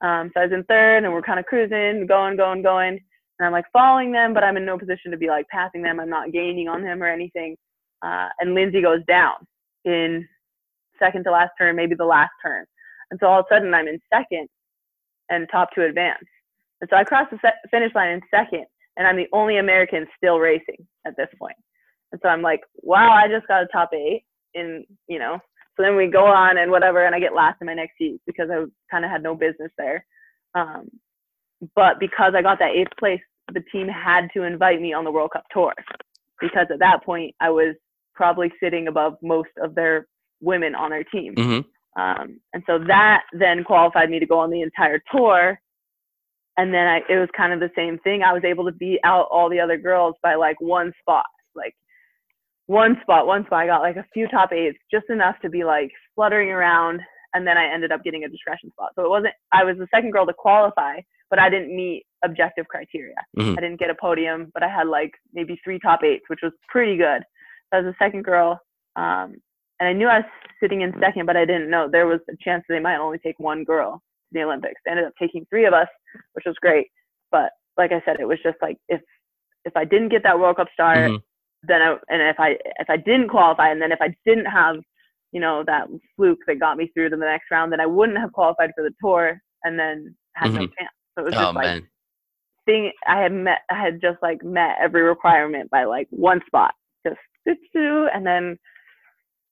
[0.00, 2.98] Um, so I was in third and we're kind of cruising, going, going, going.
[3.38, 6.00] And I'm like following them, but I'm in no position to be like passing them.
[6.00, 7.56] I'm not gaining on them or anything.
[8.02, 9.34] Uh, and Lindsey goes down
[9.84, 10.26] in
[10.98, 12.64] second to last turn, maybe the last turn.
[13.10, 14.48] And so all of a sudden I'm in second
[15.28, 16.24] and top two advance.
[16.80, 18.66] And so I crossed the se- finish line in second
[18.98, 21.56] and I'm the only American still racing at this point.
[22.12, 25.38] And so I'm like, wow, I just got a top eight in, you know.
[25.76, 28.20] So then we go on and whatever, and I get last in my next heat
[28.26, 30.04] because I kind of had no business there.
[30.54, 30.90] Um,
[31.76, 33.20] but because I got that eighth place,
[33.54, 35.72] the team had to invite me on the World Cup tour
[36.40, 37.76] because at that point I was
[38.14, 40.06] probably sitting above most of their
[40.40, 41.34] women on their team.
[41.34, 41.64] Mhm.
[41.96, 45.60] Um, and so that then qualified me to go on the entire tour.
[46.58, 48.22] And then I, it was kind of the same thing.
[48.24, 51.72] I was able to beat out all the other girls by like one spot, like
[52.66, 53.60] one spot, one spot.
[53.60, 57.00] I got like a few top eights, just enough to be like fluttering around.
[57.32, 58.90] And then I ended up getting a discretion spot.
[58.96, 60.98] So it wasn't, I was the second girl to qualify,
[61.30, 63.14] but I didn't meet objective criteria.
[63.38, 63.52] Mhm.
[63.56, 66.52] I didn't get a podium, but I had like maybe three top eights, which was
[66.68, 67.22] pretty good.
[67.70, 68.60] So I was the second girl.
[68.96, 69.36] Um,
[69.78, 72.36] and I knew I was sitting in second, but I didn't know there was a
[72.42, 74.80] chance that they might only take one girl to the Olympics.
[74.84, 75.88] They ended up taking three of us,
[76.32, 76.86] which was great.
[77.30, 79.00] But like I said, it was just like if
[79.64, 81.22] if I didn't get that World Cup start, Mhm.
[81.64, 84.76] then I, and if I if I didn't qualify, and then if I didn't have
[85.32, 88.18] you know that fluke that got me through to the next round, then I wouldn't
[88.18, 90.92] have qualified for the tour, and then had no chance.
[91.14, 91.88] So it was Oh just like man.
[92.66, 96.74] thing I had met I had just like met every requirement by like one spot.
[97.06, 97.18] Just
[97.74, 98.58] and then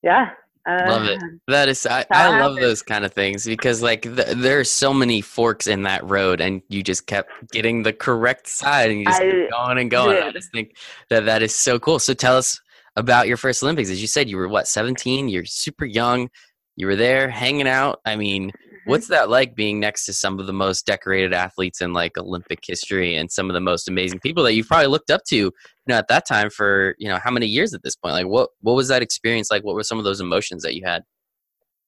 [0.02, 0.30] yeah.
[0.66, 1.20] Uh, Love it.
[1.46, 4.92] That is, I, I love those kind of things because like th- there are so
[4.92, 9.06] many forks in that road, and you just kept getting the correct side, and you
[9.06, 10.22] just I kept going and going.
[10.22, 10.76] I just think
[11.08, 12.00] that that is so cool.
[12.00, 12.60] So tell us
[12.96, 13.90] about your first Olympics.
[13.90, 15.28] As you said, you were what 17.
[15.28, 16.30] You're super young.
[16.74, 18.00] You were there hanging out.
[18.04, 18.50] I mean.
[18.86, 22.60] What's that like being next to some of the most decorated athletes in like Olympic
[22.66, 25.52] history and some of the most amazing people that you've probably looked up to, you
[25.86, 28.14] know, at that time for you know how many years at this point?
[28.14, 29.64] Like, what what was that experience like?
[29.64, 31.02] What were some of those emotions that you had?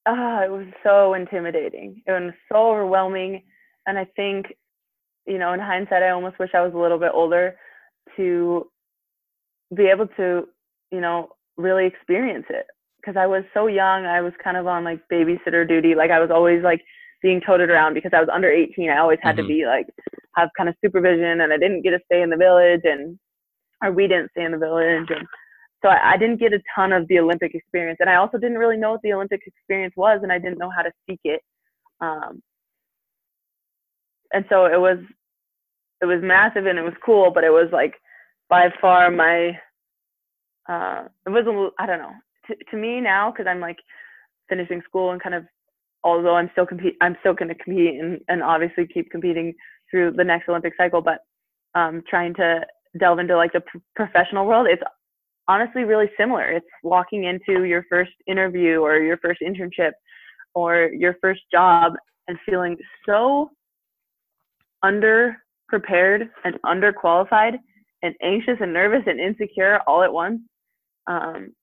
[0.05, 2.01] Ah, it was so intimidating.
[2.05, 3.43] It was so overwhelming.
[3.85, 4.47] And I think,
[5.27, 7.55] you know, in hindsight, I almost wish I was a little bit older
[8.15, 8.71] to
[9.75, 10.47] be able to,
[10.91, 12.65] you know, really experience it.
[13.01, 15.95] Because I was so young, I was kind of on like babysitter duty.
[15.95, 16.81] Like I was always like
[17.21, 18.89] being toted around because I was under 18.
[18.89, 19.39] I always had Mhm.
[19.39, 19.87] to be like
[20.35, 23.17] have kind of supervision, and I didn't get to stay in the village, and
[23.83, 25.27] or we didn't stay in the village, and
[25.81, 28.57] so I, I didn't get a ton of the Olympic experience, and I also didn't
[28.57, 31.41] really know what the Olympic experience was, and I didn't know how to seek it.
[32.01, 32.41] Um,
[34.33, 34.99] and so it was,
[36.01, 37.95] it was massive and it was cool, but it was like
[38.49, 39.57] by far my,
[40.67, 42.13] uh, it was a I don't know.
[42.71, 43.77] To, me now, because I'm like
[44.49, 45.45] finishing school and kind of,
[46.03, 49.53] although I'm still compete, I'm still going to compete and, and obviously keep competing
[49.89, 51.19] through the next Olympic cycle, but
[51.75, 52.61] um, trying to
[52.99, 53.61] delve into like the
[53.95, 54.83] professional world, it's
[55.47, 56.49] honestly really similar.
[56.51, 59.91] It's walking into your first interview or your first internship
[60.53, 61.93] or your first job
[62.27, 63.49] and feeling so
[64.83, 67.57] under prepared and underqualified
[68.01, 70.39] and anxious and nervous and insecure all at once.
[71.07, 71.53] Um,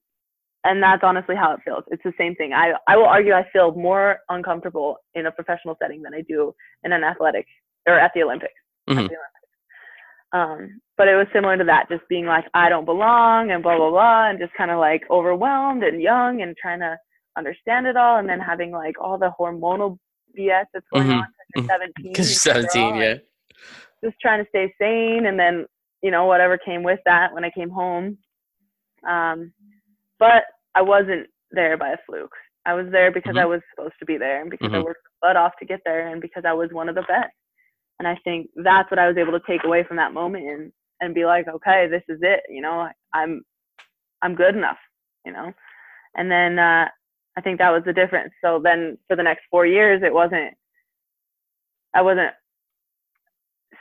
[0.67, 1.85] and that's honestly how it feels.
[1.91, 2.53] It's the same thing.
[2.53, 6.55] I, I will argue I feel more uncomfortable in a professional setting than I do
[6.83, 7.47] in an athletic
[7.87, 8.55] or at the Olympics.
[8.89, 9.09] At Mhm.
[9.09, 9.33] the Olympics.
[10.33, 13.77] Um, but it was similar to that, just being like, I don't belong and blah,
[13.77, 16.99] blah, blah, and just kind of like overwhelmed and young and trying to
[17.37, 18.19] understand it all.
[18.19, 19.99] And then having like all the hormonal
[20.37, 21.21] BS that's going Mhm.
[21.21, 22.13] on because you're 17.
[22.13, 23.15] Because you're you're 17, yeah.
[24.05, 25.27] Just trying to stay sane.
[25.27, 25.67] And then,
[26.03, 28.19] you know, whatever came with that when I came home.
[29.05, 29.53] Um,
[30.19, 30.45] but
[30.77, 32.35] I wasn't there by a fluke.
[32.67, 33.51] I was there because I Mhm.
[33.51, 34.85] was supposed to be there and because I Mhm.
[34.85, 37.33] worked butt off to get there and because I was one of the best.
[37.99, 40.73] And I think that's what I was able to take away from that moment and
[41.01, 42.43] and be like, okay, this is it.
[42.51, 43.43] You know, I'm
[44.23, 44.79] I'm good enough.
[45.25, 45.53] You know,
[46.17, 46.89] and then uh,
[47.37, 48.33] I think that was the difference.
[48.45, 50.55] So then for the next four years, it wasn't
[51.95, 52.33] I wasn't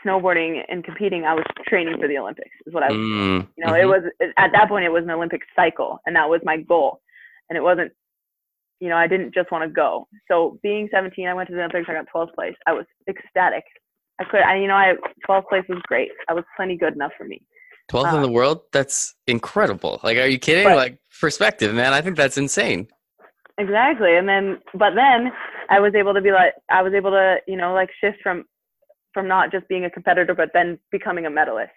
[0.06, 1.26] snowboarding and competing.
[1.26, 2.52] I was training for the Olympics.
[2.66, 2.98] Is what I was.
[2.98, 4.04] Mm, You know, it was
[4.38, 7.02] at that point it was an Olympic cycle, and that was my goal.
[7.50, 7.92] And it wasn't,
[8.80, 10.08] you know, I didn't just want to go.
[10.28, 11.88] So being 17, I went to the Olympics.
[11.90, 12.56] I got 12th place.
[12.66, 13.64] I was ecstatic.
[14.20, 14.94] I could, I, you know, I
[15.28, 16.10] 12th place was great.
[16.30, 17.42] I was plenty good enough for me.
[17.92, 18.62] 12th in uh, the world?
[18.72, 20.00] That's incredible.
[20.04, 20.64] Like, are you kidding?
[20.64, 21.94] But- like, perspective, man.
[21.94, 22.88] I think that's insane.
[23.58, 24.18] Exactly.
[24.18, 25.32] And then, but then
[25.70, 28.44] I was able to be like, I was able to, you know, like shift from,
[29.16, 31.72] from not just being a competitor, but then becoming a medalist.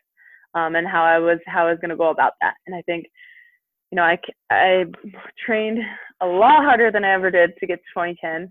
[0.54, 2.54] Um, and how I was, how I was going to go about that.
[2.66, 3.06] And I think,
[3.90, 4.18] you know, I
[4.50, 4.84] I
[5.46, 5.78] trained
[6.20, 8.50] a lot harder than I ever did to get to 2010.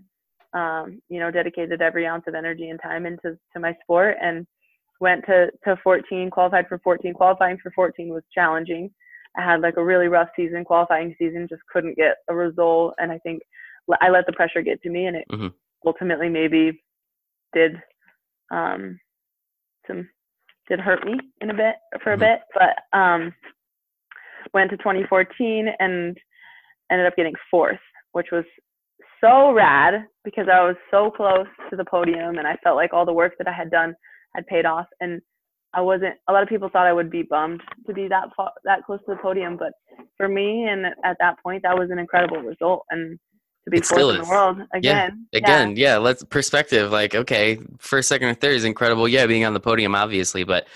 [0.54, 4.46] Um, you know, dedicated every ounce of energy and time into to my sport and
[5.00, 7.12] went to, to 14, qualified for 14.
[7.12, 8.90] Qualifying for 14 was challenging.
[9.36, 12.94] I had like a really rough season, qualifying season, just couldn't get a result.
[12.98, 13.42] And I think
[14.00, 15.52] I let the pressure get to me, and it Mhm.
[15.84, 16.82] ultimately maybe
[17.52, 17.80] did
[18.50, 18.98] um,
[19.86, 20.08] some
[20.68, 22.20] did hurt me in a bit for a Mhm.
[22.20, 22.40] bit.
[22.54, 23.34] But um,
[24.52, 26.16] went to 2014 and
[26.90, 27.80] ended up getting fourth,
[28.12, 28.44] which was
[29.20, 33.06] so rad because I was so close to the podium, and I felt like all
[33.06, 33.94] the work that I had done
[34.34, 34.86] had paid off.
[35.00, 35.20] And
[35.74, 36.16] I wasn't.
[36.28, 39.00] A lot of people thought I would be bummed to be that far, that close
[39.00, 39.72] to the podium, but
[40.16, 42.84] for me, and at that point, that was an incredible result.
[42.90, 43.18] And
[43.68, 45.38] to be It fourth still in the world again, yeah.
[45.38, 45.98] Again, yeah.
[45.98, 46.90] let's perspective.
[46.90, 49.08] Like, okay, first, second, or third is incredible.
[49.08, 50.66] Yeah, being on the podium, obviously, but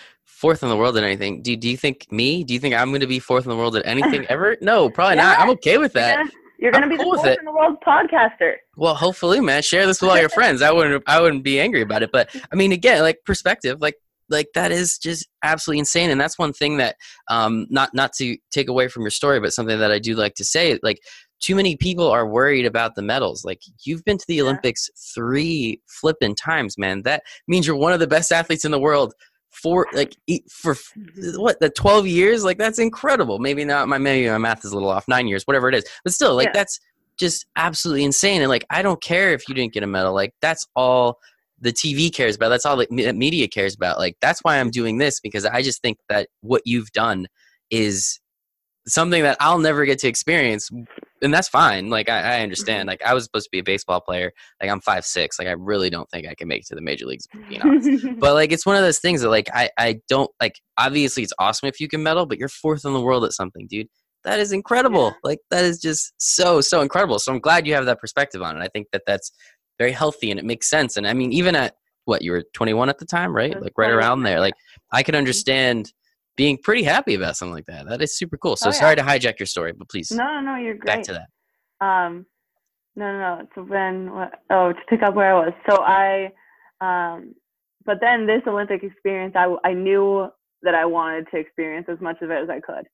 [0.42, 1.40] fourth in the world at anything.
[1.40, 2.42] Do, do you think me?
[2.42, 4.57] Do you think I'm going to be fourth in the world at anything ever?
[4.62, 5.38] No, probably not.
[5.38, 6.28] I'm okay with that.
[6.59, 8.57] you're gonna I'm be cool the fourth in the world podcaster.
[8.76, 10.62] Well, hopefully, man, share this with all your friends.
[10.62, 12.11] I wouldn't, I wouldn't be angry about it.
[12.12, 13.96] But I mean, again, like perspective, like,
[14.28, 16.11] like that is just absolutely insane.
[16.11, 16.96] And that's one thing that,
[17.28, 20.35] um, not, not to take away from your story, but something that I do like
[20.35, 20.98] to say, like,
[21.42, 23.44] too many people are worried about the medals.
[23.44, 24.44] Like, you've been to the Yeah.
[24.44, 27.02] Olympics three flipping times, man.
[27.02, 29.12] That means you're one of the best athletes in the world.
[29.50, 30.16] For like
[30.48, 31.38] for mm-hmm.
[31.38, 34.74] what the 12 years like that's incredible maybe not my maybe my math is a
[34.74, 36.52] little off nine years whatever it is but still like Yeah.
[36.55, 36.81] that's
[37.18, 40.33] just absolutely insane and like i don't care if you didn't get a medal like
[40.40, 41.18] that's all
[41.61, 44.70] the tv cares about that's all the media cares about like that's why i'm mm-hmm.
[44.70, 47.26] doing this because i just think that what you've done
[47.68, 48.22] is
[48.87, 50.71] something that i'll never get to experience
[51.23, 52.88] and that's fine like i, I understand mm-hmm.
[52.88, 55.53] like i was supposed to be a baseball player like i'm five six like i
[55.53, 58.51] really don't think i can make it to the major leagues you know but like
[58.51, 61.81] it's one of those things that like I I don't like obviously it's awesome if
[61.81, 63.88] you can medal, but you're fourth in the world at something, dude.
[64.25, 65.07] That is incredible.
[65.07, 65.18] Yeah.
[65.25, 67.18] Like that is just so so incredible.
[67.18, 68.64] So I'm glad you have that perspective on it.
[68.64, 69.33] I think that that's
[69.79, 70.97] very healthy and it makes sense.
[70.97, 73.61] And I mean, even at what you were 21 at the time, right?
[73.61, 74.40] Like right around there.
[74.40, 74.55] Like
[74.92, 75.92] I can understand
[76.37, 77.87] being pretty happy about something like that.
[77.88, 78.57] That is super cool.
[78.57, 78.81] So Oh, yeah.
[78.81, 80.87] sorry to hijack your story, but please no, no, no, you're great.
[80.87, 81.87] back to that.
[81.87, 82.27] Um,
[82.97, 83.47] no, no, no.
[83.55, 85.53] So then, what, oh, to pick up where I was.
[85.68, 86.31] So I,
[86.81, 87.35] um,
[87.85, 90.29] but then this Olympic experience, I, I knew
[90.62, 92.87] that I wanted to experience as much of it as I could.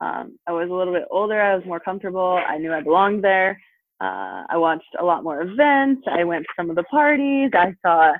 [0.00, 1.40] Um, I was a little bit older.
[1.40, 2.38] I was more comfortable.
[2.46, 3.58] I knew I belonged there.
[4.00, 6.02] Uh, I watched a lot more events.
[6.06, 7.50] I went to some of the parties.
[7.54, 8.12] I saw,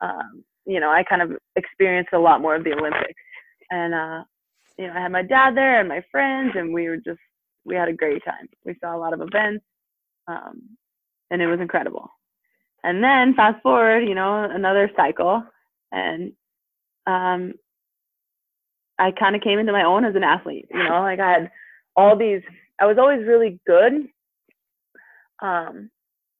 [0.00, 3.20] um, you know, I kind of experienced a lot more of the Olympics.
[3.70, 4.24] And, uh,
[4.78, 7.20] you know, I had my dad there and my friends, and we were just,
[7.64, 8.48] we had a great time.
[8.64, 9.64] We saw a lot of events,
[10.28, 10.62] um,
[11.30, 12.08] and it was incredible.
[12.84, 15.42] And then fast forward, you know, another cycle,
[15.90, 16.32] and
[17.06, 17.54] um,
[18.98, 20.66] I kind of came into my own as an athlete.
[20.70, 21.50] You know, like I had
[21.96, 22.42] all these.
[22.80, 24.08] I was always really good,
[25.42, 25.90] um,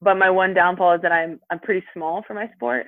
[0.01, 2.87] but my one downfall is that I'm I'm pretty small for my sport,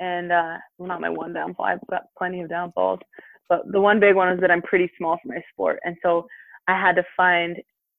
[0.00, 1.66] and uh, well, not my one downfall.
[1.66, 3.00] I've got plenty of downfalls,
[3.48, 6.26] but the one big one is that I'm pretty small for my sport, and so
[6.68, 7.56] I had to find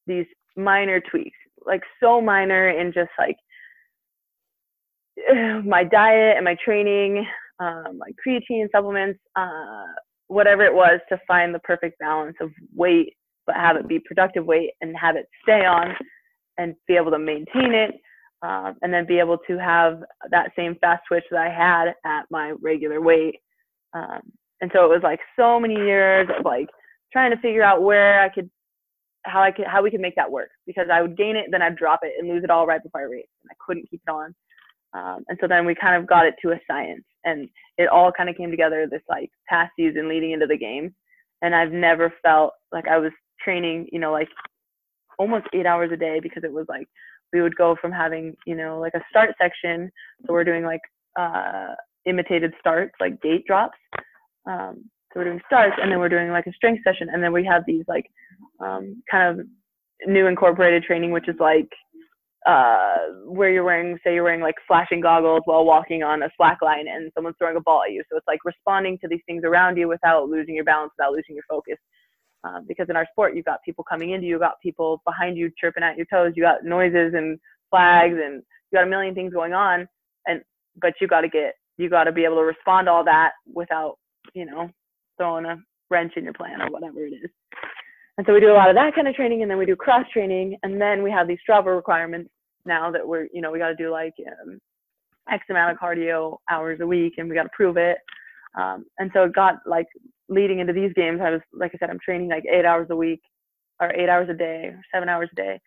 [0.07, 0.25] these
[0.55, 3.37] minor tweaks, like so minor in just like
[5.65, 7.25] my diet and my training,
[7.59, 9.85] um, like creatine supplements, uh,
[10.27, 13.13] whatever it was to find the perfect balance of weight,
[13.45, 15.95] but have it be productive weight and have it stay on
[16.57, 17.95] and be able to maintain it.
[18.41, 22.25] Um, and then be able to have that same fast twitch that I had at
[22.29, 23.37] my regular weight.
[23.93, 24.21] Um,
[24.65, 26.67] and so it was like so many years of like
[27.13, 28.49] trying to figure out where I could
[29.23, 31.61] how I could how we could make that work because I would gain it, then
[31.61, 34.01] I'd drop it and lose it all right before I raced, and I couldn't keep
[34.07, 34.33] it on.
[34.95, 37.47] Um, and so then we kind of got it to a science, and
[37.77, 40.95] it all kind of came together this like past season leading into the game.
[41.43, 44.29] And I've never felt like I was training, you know, like
[45.19, 46.87] almost eight hours a day because it was like
[47.33, 49.91] we would go from having, you know, like a start section,
[50.25, 50.81] so we're doing like
[51.19, 51.75] uh,
[52.07, 53.77] imitated starts, like gate drops.
[54.45, 57.31] Um, So we're doing starts, and then we're doing like a strength session, and then
[57.31, 58.05] we have these like
[58.59, 59.45] um, kind of
[60.05, 61.69] new incorporated training, which is like
[62.45, 66.59] uh, where you're wearing, say you're wearing like flashing goggles while walking on a slack
[66.61, 68.03] line and someone's throwing a ball at you.
[68.11, 71.33] So it's like responding to these things around you without losing your balance, without losing
[71.33, 71.77] your focus.
[72.43, 75.37] Um, because in our sport, you've got people coming into you, you've got people behind
[75.37, 77.39] you chirping at your toes, you got noises and
[77.71, 79.87] flags, and you got a million things going on.
[80.27, 80.41] And
[80.79, 83.31] but you got to get, you got to be able to respond to all that
[83.51, 83.95] without,
[84.35, 84.69] you know,
[85.17, 85.57] throwing a
[85.89, 87.31] wrench in your plan or whatever it is.
[88.17, 89.75] And so we do a lot of that kind of training, and then we do
[89.75, 92.29] cross training, and then we have these Strava requirements
[92.65, 94.13] now that we're, you know, we got to do like
[94.43, 94.59] um,
[95.31, 97.97] X amount of cardio hours a week, and we got to prove it.
[98.57, 99.87] Um, and so it got like
[100.29, 102.95] leading into these games, I was, like I said, I'm training like eight hours a
[102.95, 103.21] week,
[103.81, 105.59] or eight hours a day, or seven hours a day.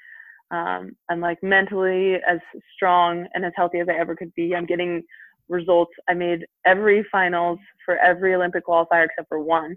[0.50, 2.38] Um, I'm like mentally as
[2.74, 4.54] strong and as healthy as I ever could be.
[4.54, 5.02] I'm getting
[5.48, 5.92] results.
[6.08, 9.76] I made every finals for every Olympic qualifier except for one,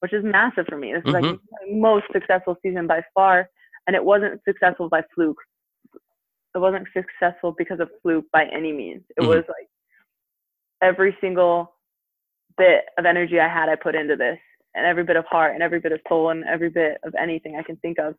[0.00, 0.92] which is massive for me.
[0.92, 1.26] This is mm-hmm.
[1.26, 3.48] like my most successful season by far,
[3.86, 5.38] and it wasn't successful by fluke
[6.56, 9.02] it wasn't successful because of fluke by any means.
[9.16, 9.28] It mm-hmm.
[9.28, 9.68] was like
[10.82, 11.74] every single
[12.56, 14.38] bit of energy I had, I put into this,
[14.74, 17.56] and every bit of heart, and every bit of soul, and every bit of anything
[17.56, 18.14] I can think of.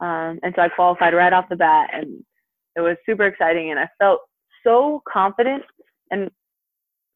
[0.00, 2.24] Um, and so I qualified right off the bat, and
[2.74, 4.20] it was super exciting, and I felt
[4.66, 5.62] so confident.
[6.10, 6.30] And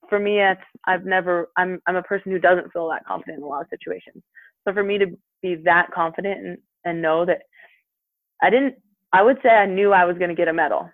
[0.09, 3.45] for me, it's I've never I'm I'm a person who doesn't feel that confident in
[3.45, 4.23] a lot of situations.
[4.67, 5.07] So for me to
[5.43, 7.43] be that confident and, and know that
[8.43, 8.77] I didn't
[9.13, 10.91] I would say I knew I was going to get a medal.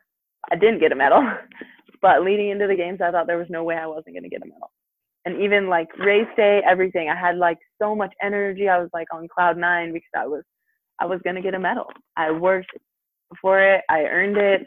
[0.51, 1.23] I didn't get a medal,
[2.03, 4.29] but leading into the games, I thought there was no way I wasn't going to
[4.29, 4.71] get a medal.
[5.25, 8.69] And even like race day, everything, I had like so much energy.
[8.69, 10.43] I was like on cloud nine because I was,
[11.01, 11.87] I was going to get a medal.
[12.17, 12.71] I worked
[13.41, 13.83] for it.
[13.89, 14.67] I earned it.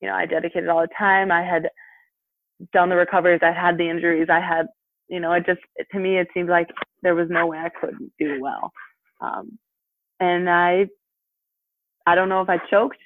[0.00, 1.30] You know, I dedicated all the time.
[1.30, 1.68] I had
[2.72, 3.40] done the recoveries.
[3.42, 4.28] I had the injuries.
[4.30, 4.66] I had,
[5.08, 5.60] you know, it just,
[5.92, 6.68] to me, it seemed like
[7.02, 8.72] there was no way I couldn't do well.
[9.20, 9.58] Um,
[10.20, 10.86] and I
[12.06, 12.98] I don't know if I choked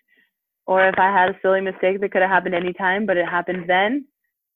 [0.66, 3.26] or if I had a silly mistake that could have happened any time, but it
[3.26, 4.06] happened then.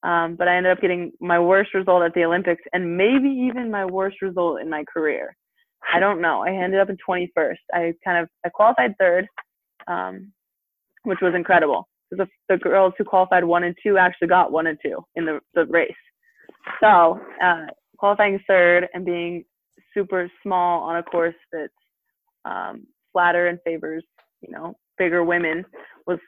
[0.03, 3.69] Um, but I ended up getting my worst result at the Olympics and maybe even
[3.69, 5.35] my worst result in my career.
[5.93, 6.43] I don't know.
[6.43, 7.55] I ended up in 21st.
[7.73, 9.27] I kind of I qualified third,
[9.87, 10.31] um,
[11.03, 11.87] which was incredible.
[12.11, 15.39] The, the girls who qualified one and two actually got one and two in the,
[15.53, 15.91] the race.
[16.81, 19.45] So uh, qualifying third and being
[19.93, 21.73] super small on a course that's
[22.45, 24.03] um, flatter and favors
[24.41, 25.65] you know bigger women
[26.05, 26.19] was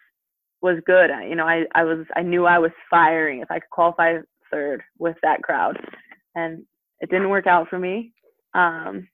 [0.62, 1.12] was good.
[1.12, 4.18] I, you know, I I was I knew I was firing if I could qualify
[4.52, 5.78] third with that crowd,
[6.36, 6.64] and
[7.02, 8.14] it didn't work out for me.
[8.54, 9.08] Um,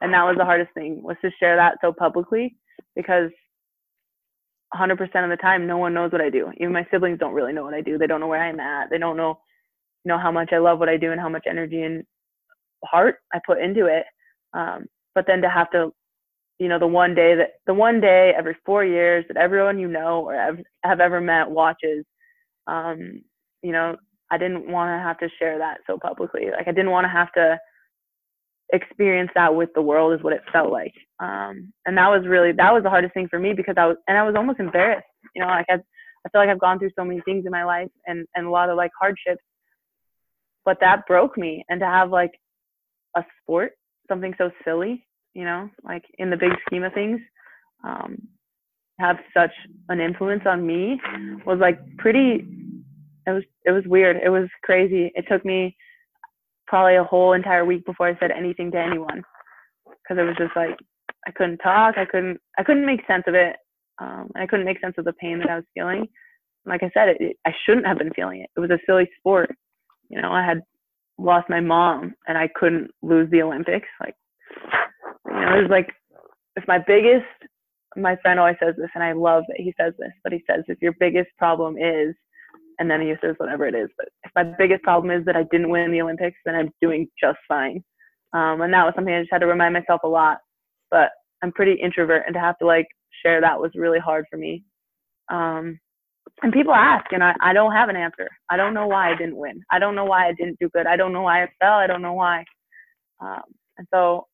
[0.00, 2.56] and that was the hardest thing was to share that so publicly
[2.94, 3.30] because
[4.74, 6.50] 100% of the time no one knows what I do.
[6.58, 7.98] Even my siblings don't really know what I do.
[7.98, 8.90] They don't know where I'm at.
[8.90, 9.38] They don't know
[10.04, 12.04] know how much I love what I do and how much energy and
[12.84, 14.04] heart I put into it.
[14.54, 15.92] Um, but then to have to
[16.58, 19.88] you know the one day that the one day every four years that everyone you
[19.88, 22.04] know or have, have ever met watches
[22.66, 23.22] um
[23.62, 23.96] you know
[24.30, 27.08] i didn't want to have to share that so publicly like i didn't want to
[27.08, 27.58] have to
[28.72, 32.52] experience that with the world is what it felt like um and that was really
[32.52, 35.06] that was the hardest thing for me because i was and i was almost embarrassed
[35.34, 37.64] you know like i i feel like i've gone through so many things in my
[37.64, 39.42] life and and a lot of like hardships
[40.64, 42.32] but that broke me and to have like
[43.16, 43.72] a sport
[44.08, 45.06] something so silly
[45.36, 47.20] you know, like in the big scheme of things,
[47.84, 48.16] um,
[48.98, 49.50] have such
[49.90, 50.98] an influence on me
[51.44, 52.46] was like pretty.
[53.26, 54.16] It was it was weird.
[54.24, 55.12] It was crazy.
[55.14, 55.76] It took me
[56.66, 59.22] probably a whole entire week before I said anything to anyone
[59.84, 60.78] because it was just like
[61.26, 61.96] I couldn't talk.
[61.98, 63.56] I couldn't I couldn't make sense of it.
[64.00, 66.06] Um, I couldn't make sense of the pain that I was feeling.
[66.66, 68.50] Like I said, it, it, I shouldn't have been feeling it.
[68.56, 69.54] It was a silly sport.
[70.08, 70.60] You know, I had
[71.18, 73.88] lost my mom and I couldn't lose the Olympics.
[74.00, 74.14] Like
[75.26, 75.88] you know, it's like
[76.56, 77.24] if my biggest
[77.96, 80.64] my friend always says this and I love that he says this, but he says
[80.68, 82.14] if your biggest problem is
[82.78, 85.44] and then he says whatever it is, but if my biggest problem is that I
[85.50, 87.82] didn't win the Olympics, then I'm doing just fine.
[88.34, 90.38] Um, and that was something I just had to remind myself a lot.
[90.90, 91.10] But
[91.42, 92.86] I'm pretty introvert and to have to like
[93.22, 94.64] share that was really hard for me.
[95.30, 95.78] Um,
[96.42, 98.28] and people ask and I, I don't have an answer.
[98.50, 99.62] I don't know why I didn't win.
[99.70, 100.86] I don't know why I didn't do good.
[100.86, 101.74] I don't know why I fell.
[101.74, 102.44] I don't know why.
[103.20, 103.42] Um,
[103.78, 104.26] and so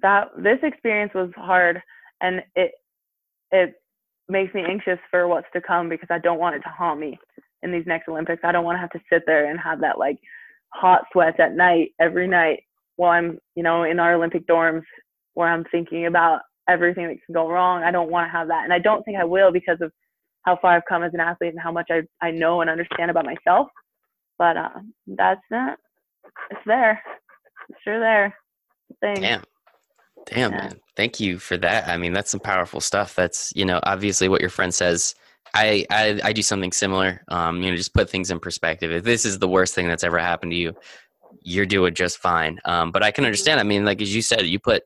[0.00, 1.80] that this experience was hard
[2.20, 2.72] and it
[3.50, 3.74] it
[4.28, 7.18] makes me anxious for what's to come because I don't want it to haunt me
[7.62, 8.42] in these next Olympics.
[8.44, 10.18] I don't want to have to sit there and have that like
[10.72, 12.60] hot sweats at night every night
[12.96, 14.82] while I'm, you know, in our Olympic dorms
[15.34, 17.82] where I'm thinking about everything that can go wrong.
[17.82, 18.64] I don't want to have that.
[18.64, 19.92] And I don't think I will because of
[20.42, 23.10] how far I've come as an athlete and how much I, I know and understand
[23.10, 23.68] about myself.
[24.38, 24.68] But uh,
[25.06, 25.78] that's not,
[26.50, 27.02] it's there.
[27.68, 28.34] It's sure there.
[29.02, 29.42] Damn.
[30.26, 30.58] Damn, Yeah.
[30.58, 30.80] man.
[30.96, 31.88] Thank you for that.
[31.88, 33.14] I mean, that's some powerful stuff.
[33.14, 35.14] That's, you know, obviously what your friend says.
[35.54, 37.22] I, I, I do something similar.
[37.28, 38.90] Um, you know, just put things in perspective.
[38.90, 40.74] If this is the worst thing that's ever happened to you,
[41.42, 42.58] you're doing just fine.
[42.64, 43.58] Um, but I can understand.
[43.60, 44.82] I mean, like as you said, you put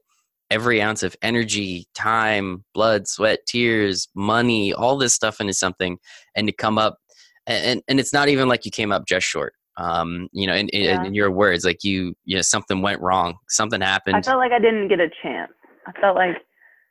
[0.51, 5.99] every ounce of energy, time, blood, sweat, tears, money, all this stuff into something,
[6.34, 6.99] and to come up,
[7.47, 9.55] and and it's not even like you came up just short.
[9.78, 11.05] Um, you know, in, in, Yeah.
[11.05, 14.16] in your words, like you, you know, something went wrong, something happened.
[14.16, 15.53] I felt like I didn't get a chance.
[15.86, 16.36] I felt like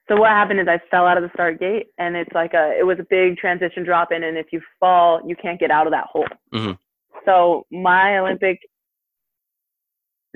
[0.07, 2.77] so what happened is I fell out of the start gate and it's like a
[2.79, 5.87] it was a big transition drop in and if you fall you can't get out
[5.87, 6.27] of that hole.
[6.53, 6.77] Mhm.
[7.25, 8.59] So my Olympic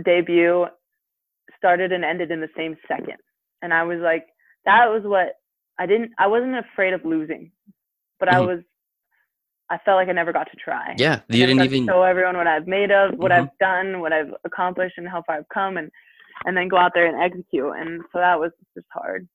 [0.04, 0.66] debut
[1.60, 3.18] started and ended in the same second.
[3.62, 4.28] And I was like
[4.66, 5.36] that was what
[5.80, 7.52] I didn't I wasn't afraid of losing.
[8.20, 8.48] But I Mhm.
[8.48, 8.60] was
[9.72, 10.96] I felt like I never got to try.
[10.98, 11.86] yeah, you didn't even.
[11.88, 13.36] show everyone what I've made of, what Mhm.
[13.38, 15.92] I've done, what I've accomplished, and how far I've come, and
[16.46, 17.76] and then go out there and execute.
[17.78, 19.28] And so that was just hard.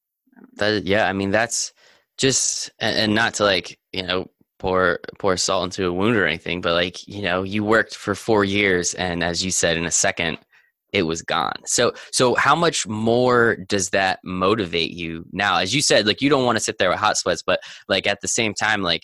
[0.56, 1.72] That, yeah, I mean that's
[2.18, 6.26] just and, and not to like you know pour pour salt into a wound or
[6.26, 9.84] anything, but like you know you worked for four years, and as you said, in
[9.86, 10.38] a second
[10.94, 11.56] it was gone.
[11.66, 15.58] So so how much more does that motivate you now?
[15.58, 18.06] As you said, like you don't want to sit there with hot sweats, but like
[18.06, 19.02] at the same time, like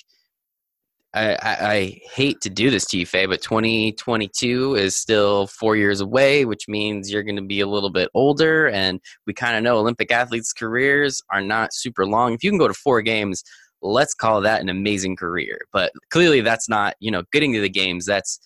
[1.12, 5.74] I, I, I hate to do this to you, Faye, but 2022 is still four
[5.74, 8.68] years away, which means you're going to be a little bit older.
[8.68, 12.34] And we kind of know Olympic athletes' careers are not super long.
[12.34, 13.43] If you can go to four games,
[13.82, 15.62] let's call that an amazing career.
[15.72, 18.38] But clearly, that's not, you know, getting to the games, that's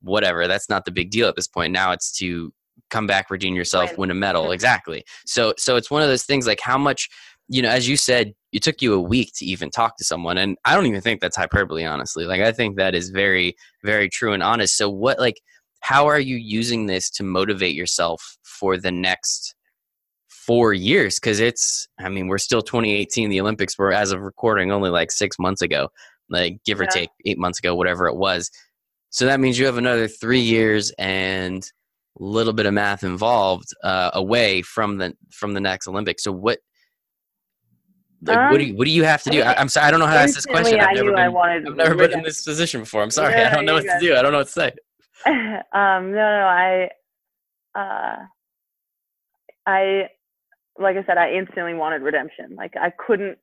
[0.00, 0.48] whatever.
[0.48, 1.74] That's not the big deal at this point.
[1.74, 2.52] Now it's to
[2.90, 4.08] come back, redeem yourself, Win.
[4.08, 4.52] win a medal.
[4.52, 5.04] Exactly.
[5.26, 7.08] So, so it's one of those things like how much,
[7.48, 10.38] you know, as you said, it took you a week to even talk to someone.
[10.38, 12.24] And I don't even think that's hyperbole, honestly.
[12.24, 14.76] Like, I think that is very, very true and honest.
[14.76, 15.40] So, what, like,
[15.80, 19.54] how are you using this to motivate yourself for the next
[20.28, 21.18] four years?
[21.18, 23.30] Because it's, I mean, we're still 2018.
[23.30, 25.88] The Olympics were, as of recording, only like six months ago,
[26.28, 26.90] like give or Yeah.
[26.90, 28.50] take eight months ago, whatever it was.
[29.10, 31.70] So that means you have another three years and
[32.18, 36.24] little bit of math involved uh, away from the from the next Olympics.
[36.24, 36.58] So what?
[38.20, 39.42] Like, what do Um, you, what do you have to do?
[39.42, 40.80] I, I'm sorry, I don't know how to ask this question.
[40.80, 41.68] I've never been, I wanted.
[41.68, 43.00] I've never been in this position before.
[43.02, 44.16] I'm sorry, I don't know what to do.
[44.16, 44.72] I don't know what to say.
[45.26, 46.88] um, no, no, I,
[47.76, 48.16] uh,
[49.66, 50.08] I,
[50.80, 52.56] like I said, I instantly wanted redemption.
[52.56, 53.38] Like I couldn't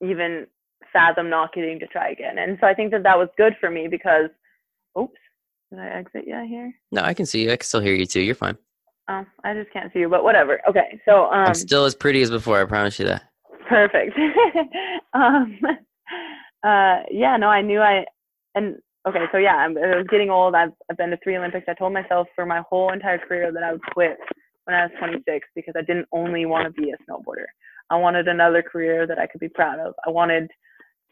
[0.00, 0.46] even
[0.92, 2.38] fathom not getting to try again.
[2.38, 4.30] And so I think that that was good for me because,
[4.98, 5.18] oops,
[5.70, 6.74] did I exit yeah here?
[6.92, 7.52] No, I can see you.
[7.52, 8.20] I can still hear you too.
[8.20, 8.56] You're fine.
[9.08, 10.60] Oh, I just can't see you, but whatever.
[10.68, 12.60] Okay, so um, I'm still as pretty as before.
[12.60, 13.22] I promise you that.
[13.68, 14.18] perfect.
[15.14, 15.58] um,
[16.64, 18.04] uh, yeah, no, I knew I,
[18.54, 20.54] and okay, so yeah, I'm, I was getting old.
[20.54, 21.66] I've I've been to three Olympics.
[21.68, 24.18] I told myself for my whole entire career that I would quit
[24.64, 27.46] when I was 26 because I didn't only want to be a snowboarder.
[27.90, 29.94] I wanted another career that I could be proud of.
[30.06, 30.50] I wanted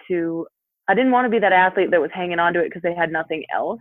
[0.08, 0.46] to.
[0.88, 2.94] I didn't want to be that athlete that was hanging on to it because they
[2.94, 3.80] had nothing else.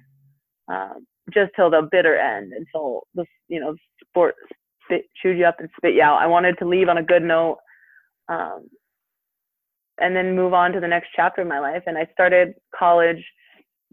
[0.68, 4.36] Um, just till the bitter end, until the you know sport
[4.86, 6.22] spit, chewed you up and spit you out.
[6.22, 7.58] I wanted to leave on a good note.
[8.30, 8.68] Um,
[10.00, 11.84] and then move on to the next chapter of my life.
[11.86, 13.24] And I started college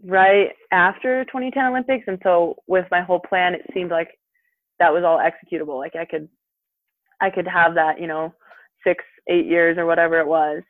[0.03, 2.05] right after 2010 Olympics.
[2.07, 4.09] And so with my whole plan, it seemed like
[4.79, 5.77] that was all executable.
[5.77, 6.27] Like I could,
[7.21, 8.33] I could have that, you know,
[8.85, 10.63] six, eight years or whatever it was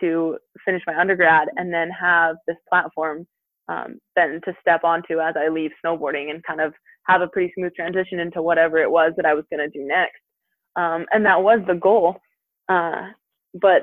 [0.00, 3.26] to finish my undergrad and then have this platform
[3.68, 6.72] um, then to step onto as I leave snowboarding and kind of
[7.06, 9.86] have a pretty smooth transition into whatever it was that I was going to do
[9.86, 10.20] next.
[10.76, 12.16] Um, and that was the goal.
[12.68, 13.08] Uh,
[13.60, 13.82] but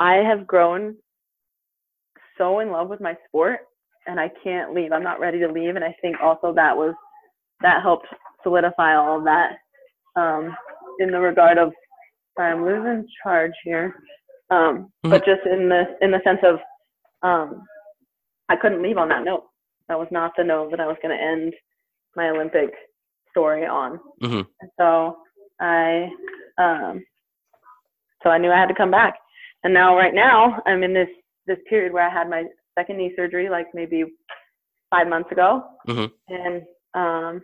[0.00, 0.96] I have grown
[2.38, 3.60] so in love with my sport
[4.06, 4.92] and I can't leave.
[4.92, 5.76] I'm not ready to leave.
[5.76, 6.94] And I think also that was,
[7.60, 8.06] that helped
[8.42, 9.52] solidify all of that
[10.16, 10.54] um,
[10.98, 11.72] in the regard of,
[12.36, 13.94] sorry, I'm losing charge here.
[14.50, 16.58] Um, But just in the, in the sense of,
[17.22, 17.62] um,
[18.52, 19.44] I couldn't leave on that note.
[19.88, 21.54] That was not the note that I was going to end
[22.16, 22.70] my Olympic
[23.30, 23.98] story on.
[24.22, 24.46] Mhm.
[24.60, 25.18] And so
[25.58, 26.10] I,
[26.58, 27.04] um,
[28.22, 29.14] so I knew I had to come back.
[29.64, 31.08] And now, right now, I'm in this
[31.46, 32.44] this period where I had my
[32.76, 34.04] second knee surgery, like maybe
[34.90, 36.12] five months ago, Mhm.
[36.28, 37.42] and um,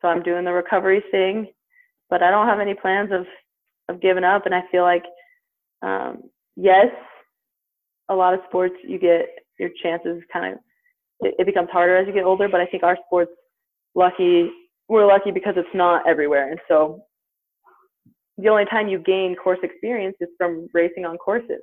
[0.00, 1.50] so I'm doing the recovery thing,
[2.10, 3.26] but I don't have any plans of
[3.88, 4.46] of giving up.
[4.46, 5.04] And I feel like,
[5.82, 6.90] um, yes,
[8.08, 10.60] a lot of sports you get your chances kind of
[11.20, 13.30] it, it becomes harder as you get older, but I think our sports
[13.94, 14.50] lucky
[14.88, 17.02] we're lucky because it's not everywhere, and so
[18.36, 21.62] the only time you gain course experience is from racing on courses,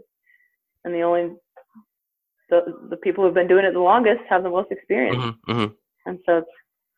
[0.85, 1.35] and the only
[2.49, 5.75] the the people who've been doing it the longest have the most experience, Mhm, mhm.
[6.05, 6.49] and so it's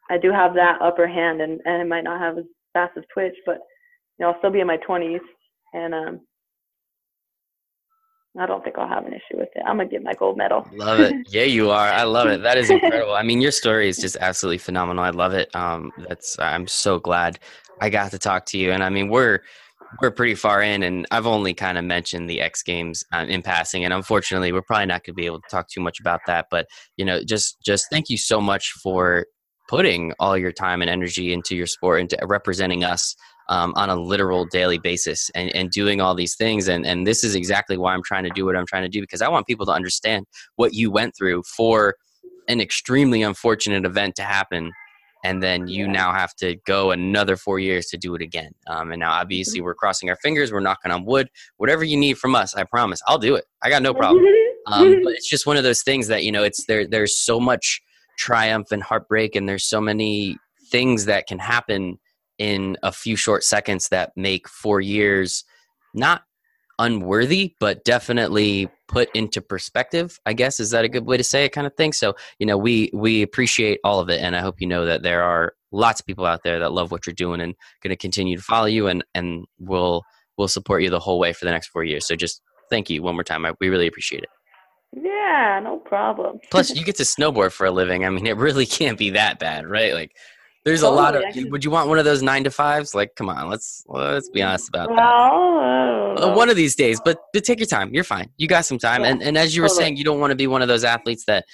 [0.10, 3.04] I do have that upper hand, and and I might not have as fast as
[3.14, 3.56] Twitch, but
[4.18, 5.22] you know I'll still be in my 20s,
[5.74, 6.22] and um,
[8.40, 9.64] I don't think I'll have an issue with it.
[9.66, 10.68] I'm gonna get my gold medal.
[10.74, 11.14] love it.
[11.30, 11.88] Yeah, you are.
[11.88, 12.42] I love it.
[12.42, 13.14] That is incredible.
[13.14, 15.04] I mean, your story is just absolutely phenomenal.
[15.04, 15.56] I love it.
[15.56, 16.38] Um, that's.
[16.40, 17.38] I'm so glad
[17.80, 18.72] I got to talk to you.
[18.72, 19.42] And I mean, we're
[20.02, 23.44] we're pretty far in, and I've only kind of mentioned the X Games uh, in
[23.44, 26.22] passing, and unfortunately, we're probably not going to be able to talk too much about
[26.26, 26.48] that.
[26.50, 26.68] But
[26.98, 29.28] you know, just just thank you so much for
[29.70, 33.16] putting all your time and energy into your sport and representing us
[33.50, 36.68] um, on a literal daily basis and, and doing all these things.
[36.68, 39.02] And, and this is exactly why I'm trying to do what I'm trying to do
[39.02, 40.26] because I want people to understand
[40.56, 41.96] what you went through for
[42.48, 44.72] an extremely unfortunate event to happen.
[45.26, 48.52] And then you now have to go another four years to do it again.
[48.68, 49.66] Um, and now, obviously, mm-hmm.
[49.66, 50.52] we're crossing our fingers.
[50.52, 51.30] We're knocking on wood.
[51.58, 53.46] Whatever you need from us, I promise, I'll do it.
[53.62, 54.26] I got no problem.
[54.66, 56.88] Um, but it's just one of those things that you know, it's there.
[56.88, 57.82] There's so much
[58.18, 60.38] triumph and heartbreak, and there's so many
[60.70, 62.00] things that can happen
[62.44, 65.46] in a few short seconds that make four years
[65.94, 66.24] not
[66.78, 70.20] unworthy, but definitely put into perspective.
[70.26, 71.94] I guess is that a good way to say it, kind of thing.
[71.94, 75.04] So you know, we we appreciate all of it, and I hope you know that
[75.04, 77.96] there are lots of people out there that love what you're doing and going to
[77.96, 80.04] continue to follow you, and and will
[80.38, 82.06] will support you the whole way for the next four years.
[82.06, 83.46] So just thank you one more time.
[83.46, 84.30] I, we really appreciate it.
[84.92, 86.40] Yeah, no problem.
[86.52, 88.04] Plus, you get to snowboard for a living.
[88.04, 89.94] I mean, it really can't be that bad, right?
[89.94, 90.12] Like,
[90.66, 90.98] there's totally.
[90.98, 91.52] a lot of.
[91.52, 92.96] Would you want one of those nine to fives?
[92.96, 96.24] Like, come on, let's let's be honest about well, that.
[96.24, 97.94] Uh, one of these days, but but take your time.
[97.94, 98.30] You're fine.
[98.38, 99.02] You got some time.
[99.02, 99.84] Yeah, and and as you were totally.
[99.84, 101.46] saying, you don't want to be one of those athletes that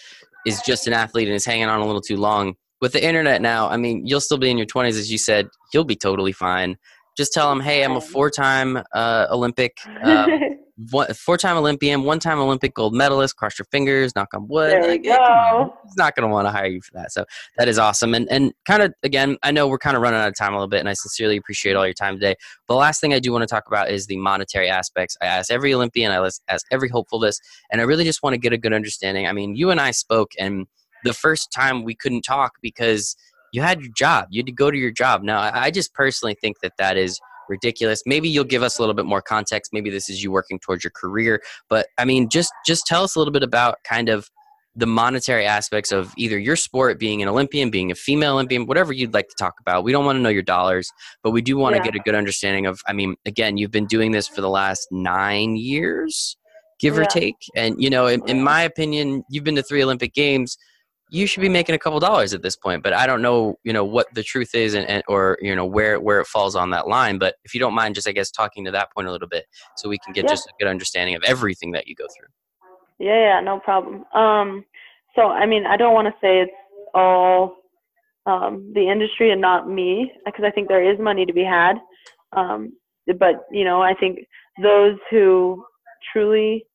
[0.45, 2.55] is just an athlete and is hanging on a little too long.
[2.81, 5.49] With the internet now, I mean, you'll still be in your 20s, as you said.
[5.73, 6.77] You'll be totally fine.
[7.17, 9.77] Just tell them, hey, I'm a four-time uh, Olympic.
[10.01, 10.27] Uh,
[10.91, 13.35] one, four-time Olympian, one-time Olympic gold medalist.
[13.35, 14.71] Cross your fingers, knock on wood.
[14.71, 15.73] There like, eh, go.
[15.83, 17.11] He's not going to want to hire you for that.
[17.11, 17.25] So
[17.57, 18.13] that is awesome.
[18.13, 20.55] And and kind of again, I know we're kind of running out of time a
[20.55, 22.35] little bit, and I sincerely appreciate all your time today.
[22.67, 25.17] The last thing I do want to talk about is the monetary aspects.
[25.21, 27.39] I ask every Olympian, I ask every hopeful this,
[27.71, 29.27] and I really just want to get a good understanding.
[29.27, 30.67] I mean, you and I spoke, and
[31.03, 33.15] the first time we couldn't talk because
[33.51, 34.27] you had your job.
[34.29, 35.23] You had to go to your job.
[35.23, 37.19] Now, I just personally think that that is
[37.49, 38.03] ridiculous.
[38.05, 39.71] Maybe you'll give us a little bit more context.
[39.73, 43.15] Maybe this is you working towards your career, but I mean, just just tell us
[43.15, 44.29] a little bit about kind of
[44.75, 48.93] the monetary aspects of either your sport, being an Olympian, being a female Olympian, whatever
[48.93, 49.83] you'd like to talk about.
[49.83, 50.89] We don't want to know your dollars,
[51.23, 51.81] but we do want yeah.
[51.81, 52.79] to get a good understanding of.
[52.87, 56.37] I mean, again, you've been doing this for the last nine years,
[56.79, 57.01] give yeah.
[57.01, 60.57] or take, and you know, in, in my opinion, you've been to three Olympic Games
[61.09, 63.73] you should be making a couple dollars at this point but i don't know you
[63.73, 66.69] know what the truth is and, and, or you know where where it falls on
[66.69, 69.11] that line but if you don't mind just i guess talking to that point a
[69.11, 69.45] little bit
[69.75, 70.29] so we can get yeah.
[70.29, 72.27] just a good understanding of everything that you go through.
[72.99, 74.05] Yeah yeah no problem.
[74.13, 74.65] Um
[75.15, 76.51] so i mean i don't want to say it's
[76.93, 77.55] all
[78.25, 81.77] um the industry and not me because i think there is money to be had.
[82.33, 82.73] Um
[83.17, 84.19] but you know i think
[84.61, 85.63] those who
[86.13, 86.65] truly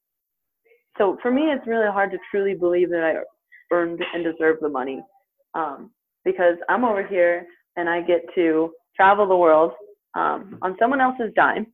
[0.98, 3.14] so for me it's really hard to truly believe that i
[3.74, 5.02] earned and deserve the money
[5.54, 5.90] um,
[6.24, 7.46] because I'm over here
[7.76, 9.72] and I get to travel the world
[10.14, 11.66] um, on someone else's dime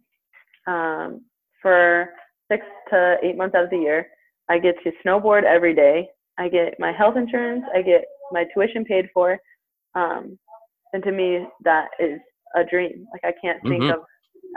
[0.66, 1.22] um,
[1.60, 2.10] for
[2.50, 4.06] six to eight months out of the year.
[4.48, 6.08] I get to snowboard every day.
[6.38, 7.64] I get my health insurance.
[7.74, 9.38] I get my tuition paid for.
[9.94, 10.38] Um,
[10.92, 12.18] and to me, that is
[12.56, 13.06] a dream.
[13.12, 13.92] Like I can't think mm-hmm.
[13.92, 14.00] of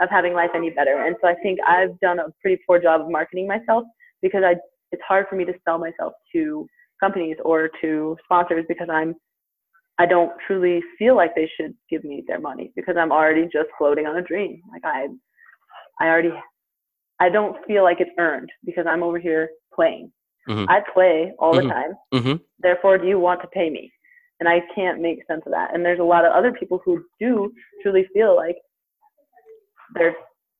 [0.00, 1.06] of having life any better.
[1.06, 3.84] And so I think I've done a pretty poor job of marketing myself
[4.22, 4.56] because I
[4.90, 6.66] it's hard for me to sell myself to
[7.04, 9.14] companies or to sponsors because I'm
[9.96, 13.68] I don't truly feel like they should give me their money because I'm already just
[13.78, 14.60] floating on a dream.
[14.72, 15.06] Like I
[16.00, 16.32] I already
[17.20, 20.10] I don't feel like it's earned because I'm over here playing.
[20.48, 20.68] Mm-hmm.
[20.68, 21.68] I play all mm-hmm.
[21.68, 21.92] the time.
[22.12, 22.36] Mm-hmm.
[22.58, 23.92] Therefore, do you want to pay me?
[24.40, 25.72] And I can't make sense of that.
[25.72, 27.52] And there's a lot of other people who do
[27.82, 28.56] truly feel like
[29.94, 30.14] their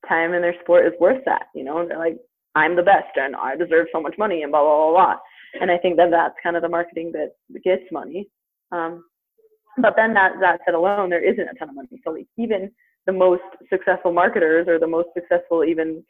[0.07, 1.47] time and their sport is worth that.
[1.53, 2.17] You know, and they're like,
[2.55, 5.15] I'm the best and I deserve so much money and blah blah blah blah
[5.61, 7.31] and I think that that's kind of the marketing that
[7.63, 8.27] gets money.
[8.71, 9.05] Um,
[9.77, 11.89] but then that that said alone, there isn't a ton of money.
[12.03, 12.71] So like even
[13.05, 16.03] the most successful marketers or the most successful even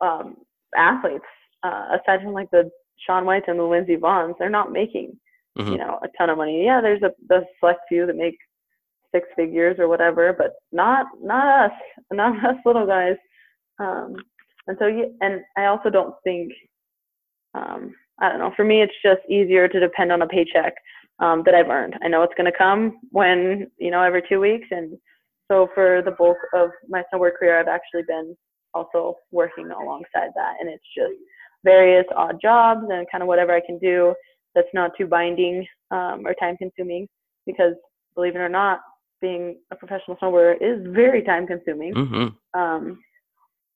[0.00, 0.36] um,
[0.76, 1.24] athletes,
[1.62, 2.70] uh, aside from like the
[3.06, 5.18] Shaun Whites and the Lindsey Vonns, they're not making
[5.58, 5.72] mm-hmm.
[5.72, 6.64] you know a ton of money.
[6.64, 8.38] Yeah, there's a the select few that make
[9.12, 11.78] six figures or whatever, but not not us,
[12.12, 13.16] not us little guys.
[13.78, 14.16] Um,
[14.66, 14.86] and so,
[15.20, 16.52] and I also don't think
[17.54, 18.52] um, I don't know.
[18.56, 20.74] For me, it's just easier to depend on a paycheck
[21.18, 21.94] um, that I've earned.
[22.02, 24.96] I know it's going to come when you know every two weeks, and
[25.50, 28.36] so for the bulk of my snowboard career, I've actually been
[28.74, 31.14] also working alongside that, and it's just
[31.64, 34.14] various odd jobs and kind of whatever I can do
[34.54, 37.08] that's not too binding um, or time consuming.
[37.46, 37.74] Because
[38.14, 38.80] believe it or not,
[39.20, 41.94] being a professional snowboarder is very time consuming.
[41.94, 42.60] Mm-hmm.
[42.60, 42.98] Um,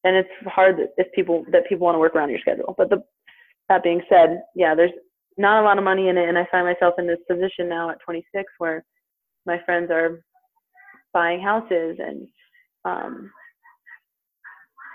[0.05, 2.75] and it's hard that if people that people want to work around your schedule.
[2.77, 3.03] But the
[3.69, 4.93] that being said, yeah, there's
[5.37, 7.91] not a lot of money in it, and I find myself in this position now
[7.91, 8.85] at 26 where
[9.47, 10.21] my friends are
[11.13, 12.27] buying houses and
[12.85, 13.31] um,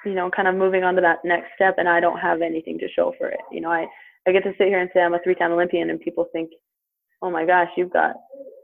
[0.05, 2.77] you know kind of moving on to that next step, and I don't have anything
[2.79, 3.39] to show for it.
[3.51, 3.85] You know, I
[4.27, 6.51] I get to sit here and say I'm a three-time Olympian, and people think,
[7.21, 8.15] oh my gosh, you've got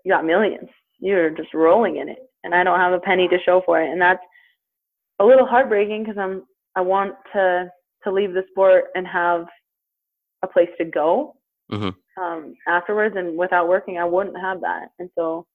[0.03, 0.69] you got millions.
[0.99, 3.91] You're just rolling in it, and I don't have a penny to show for it,
[3.91, 4.21] and that's
[5.19, 6.43] a little heartbreaking because I'm
[6.75, 7.69] I want to
[8.03, 9.45] to leave the sport and have
[10.45, 11.35] a place to go
[11.71, 12.21] mm-hmm.
[12.21, 13.15] um, afterwards.
[13.17, 14.89] And without working, I wouldn't have that.
[14.99, 15.45] And so,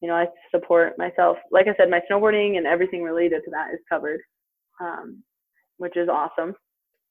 [0.00, 1.36] you know, I support myself.
[1.50, 4.20] Like I said, my snowboarding and everything related to that is covered,
[4.80, 5.22] um,
[5.78, 6.54] which is awesome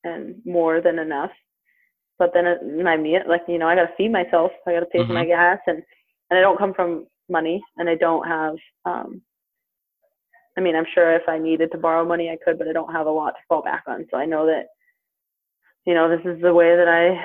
[0.03, 1.31] and more than enough.
[2.17, 4.51] But then my meal, like you know, I got to feed myself.
[4.65, 5.07] I got to pay mm-hmm.
[5.07, 5.83] for my gas, and
[6.29, 8.55] and I don't come from money, and I don't have
[8.85, 9.21] um,
[10.57, 12.93] I mean, I'm sure if I needed to borrow money, I could, but I don't
[12.93, 14.05] have a lot to fall back on.
[14.09, 14.67] So I know that,
[15.85, 17.19] you know, this is the way that I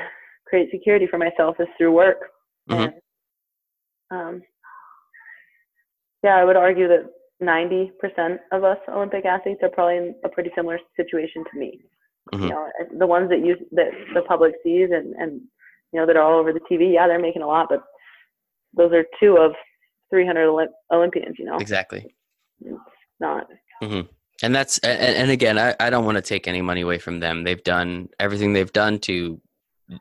[0.47, 2.19] create security for myself is through work.
[2.69, 2.83] Mm-hmm.
[2.83, 2.93] And,
[4.11, 4.43] um,
[6.23, 7.11] yeah, I would argue that
[7.43, 11.81] 90% of us Olympic athletes are probably in a pretty similar situation to me.
[12.35, 12.45] Mm-hmm.
[12.45, 15.41] You know, the ones that you that the public sees and and
[15.93, 17.83] you know that are all over the TV, yeah, they're making a lot, but
[18.77, 19.53] those are two of
[20.11, 21.37] 300 Olymp- Olympians.
[21.39, 22.15] You know, exactly.
[22.61, 22.79] It's,
[23.21, 23.47] not.
[23.83, 24.07] Mm-hmm.
[24.43, 27.21] And that's and, and again, I, I don't want to take any money away from
[27.21, 27.45] them.
[27.45, 29.41] They've done everything they've done to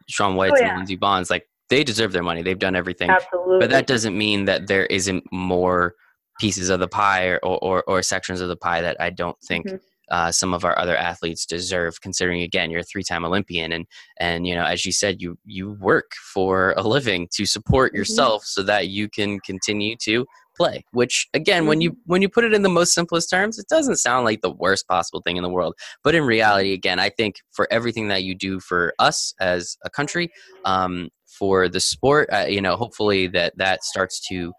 [0.08, 0.70] Shaun White oh, yeah.
[0.70, 1.30] and Lindsey Vonns.
[1.30, 2.42] Like they deserve their money.
[2.42, 3.10] They've done everything.
[3.10, 3.60] Absolutely.
[3.60, 5.96] But that doesn't mean that there isn't more
[6.40, 9.68] pieces of the pie or or, or sections of the pie that I don't think
[9.68, 9.78] mm-hmm.
[10.10, 12.00] uh, some of our other athletes deserve.
[12.00, 13.86] Considering again, you're a three-time Olympian, and
[14.20, 17.98] and you know, as you said, you you work for a living to support mm-hmm.
[17.98, 20.26] yourself so that you can continue to
[20.60, 21.68] play which again Mm-hmm.
[21.70, 24.42] when you when you put it in the most simplest terms it doesn't sound like
[24.42, 25.74] the worst possible thing in the world.
[26.04, 29.90] But in reality again i think for everything that you do for us as a
[29.90, 30.30] country
[30.66, 34.52] um, for the sport uh, you know hopefully that that starts to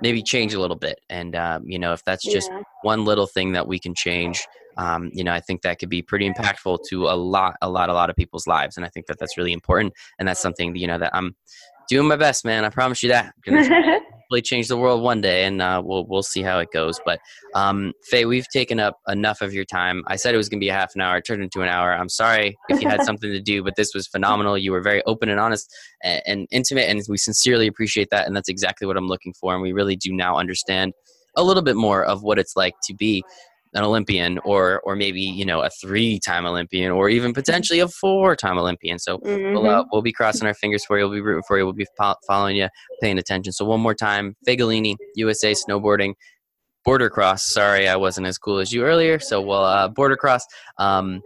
[0.00, 1.00] maybe change a little bit.
[1.08, 2.62] And um, you know if that's just yeah.
[2.82, 4.46] one little thing that we can change
[4.76, 7.88] um, you know i think that could be pretty impactful to a lot a lot
[7.90, 8.76] a lot of people's lives.
[8.76, 9.92] And i think that that's really important.
[10.18, 11.34] And that's something you know that i'm
[11.88, 12.64] doing my best man.
[12.64, 13.32] I promise you that
[14.28, 17.00] hopefully change the world one day, and uh, we'll we'll see how it goes.
[17.04, 17.18] But
[17.54, 20.02] um, Faye, we've taken up enough of your time.
[20.06, 21.16] I said it was going to be a half an hour.
[21.16, 21.94] It turned into an hour.
[21.94, 24.58] I'm sorry if you had something to do, but this was phenomenal.
[24.58, 25.74] You were very open and honest
[26.04, 28.26] and, and intimate, and we sincerely appreciate that.
[28.26, 29.54] And that's exactly what I'm looking for.
[29.54, 30.92] And we really do now understand
[31.36, 33.22] a little bit more of what it's like to be
[33.74, 37.88] an Olympian or or maybe you know a three time Olympian or even potentially a
[37.88, 38.98] four time Olympian.
[38.98, 39.54] So mm-hmm.
[39.54, 41.04] we'll uh, we'll be crossing our fingers for you.
[41.04, 41.64] We'll be rooting for you.
[41.64, 41.86] We'll be
[42.26, 42.68] following you,
[43.00, 43.52] paying attention.
[43.52, 46.14] So one more time, Faye Gulini, USA snowboarding.
[46.84, 47.44] Boarder cross.
[47.44, 49.18] Sorry, I wasn't as cool as you earlier.
[49.18, 50.42] So we'll uh, boarder cross.
[50.78, 51.20] Um,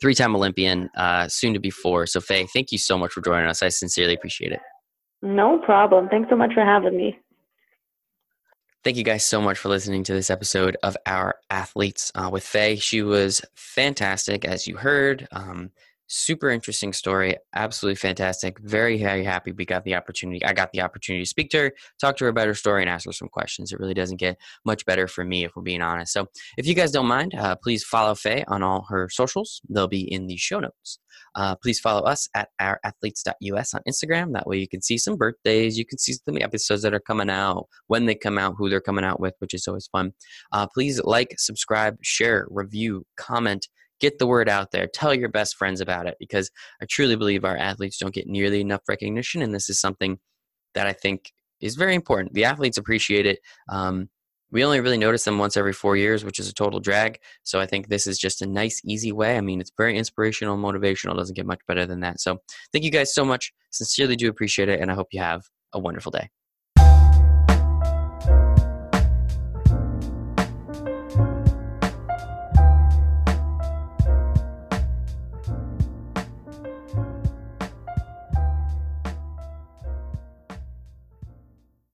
[0.00, 2.06] three-time Olympian, uh, soon to be four.
[2.06, 3.62] So Faye, thank you so much for joining us.
[3.62, 4.60] I sincerely appreciate it.
[5.22, 6.08] No problem.
[6.08, 7.18] Thanks so much for having me.
[8.86, 12.44] Thank you guys so much for listening to this episode of Our Athletes uh, with
[12.44, 12.76] Faye.
[12.76, 15.26] She was fantastic, as you heard.
[15.32, 15.72] Um,
[16.08, 17.36] super interesting story.
[17.54, 18.58] Absolutely fantastic.
[18.60, 20.44] Very, very happy we got the opportunity.
[20.44, 22.90] I got the opportunity to speak to her, talk to her about her story, and
[22.90, 23.72] ask her some questions.
[23.72, 26.12] It really doesn't get much better for me, if we're being honest.
[26.12, 26.26] So,
[26.56, 29.60] if you guys don't mind, uh, please follow Faye on all her socials.
[29.68, 30.98] They'll be in the show notes.
[31.34, 34.32] Uh, please follow us at ourathletes.us on Instagram.
[34.32, 35.78] That way you can see some birthdays.
[35.78, 38.80] You can see some episodes that are coming out, when they come out, who they're
[38.80, 40.12] coming out with, which is always fun.
[40.52, 43.68] Uh, please like, subscribe, share, review, comment.
[44.00, 44.86] Get the word out there.
[44.86, 46.50] Tell your best friends about it because
[46.82, 49.42] I truly believe our athletes don't get nearly enough recognition.
[49.42, 50.18] And this is something
[50.74, 52.34] that I think is very important.
[52.34, 53.38] The athletes appreciate it.
[53.68, 54.08] Um,
[54.52, 57.18] we only really notice them once every four years, which is a total drag.
[57.42, 59.36] So I think this is just a nice, easy way.
[59.36, 61.16] I mean, it's very inspirational motivational.
[61.16, 62.20] Doesn't get much better than that.
[62.20, 62.38] So
[62.72, 63.52] thank you guys so much.
[63.70, 64.80] Sincerely do appreciate it.
[64.80, 65.42] And I hope you have
[65.72, 66.30] a wonderful day.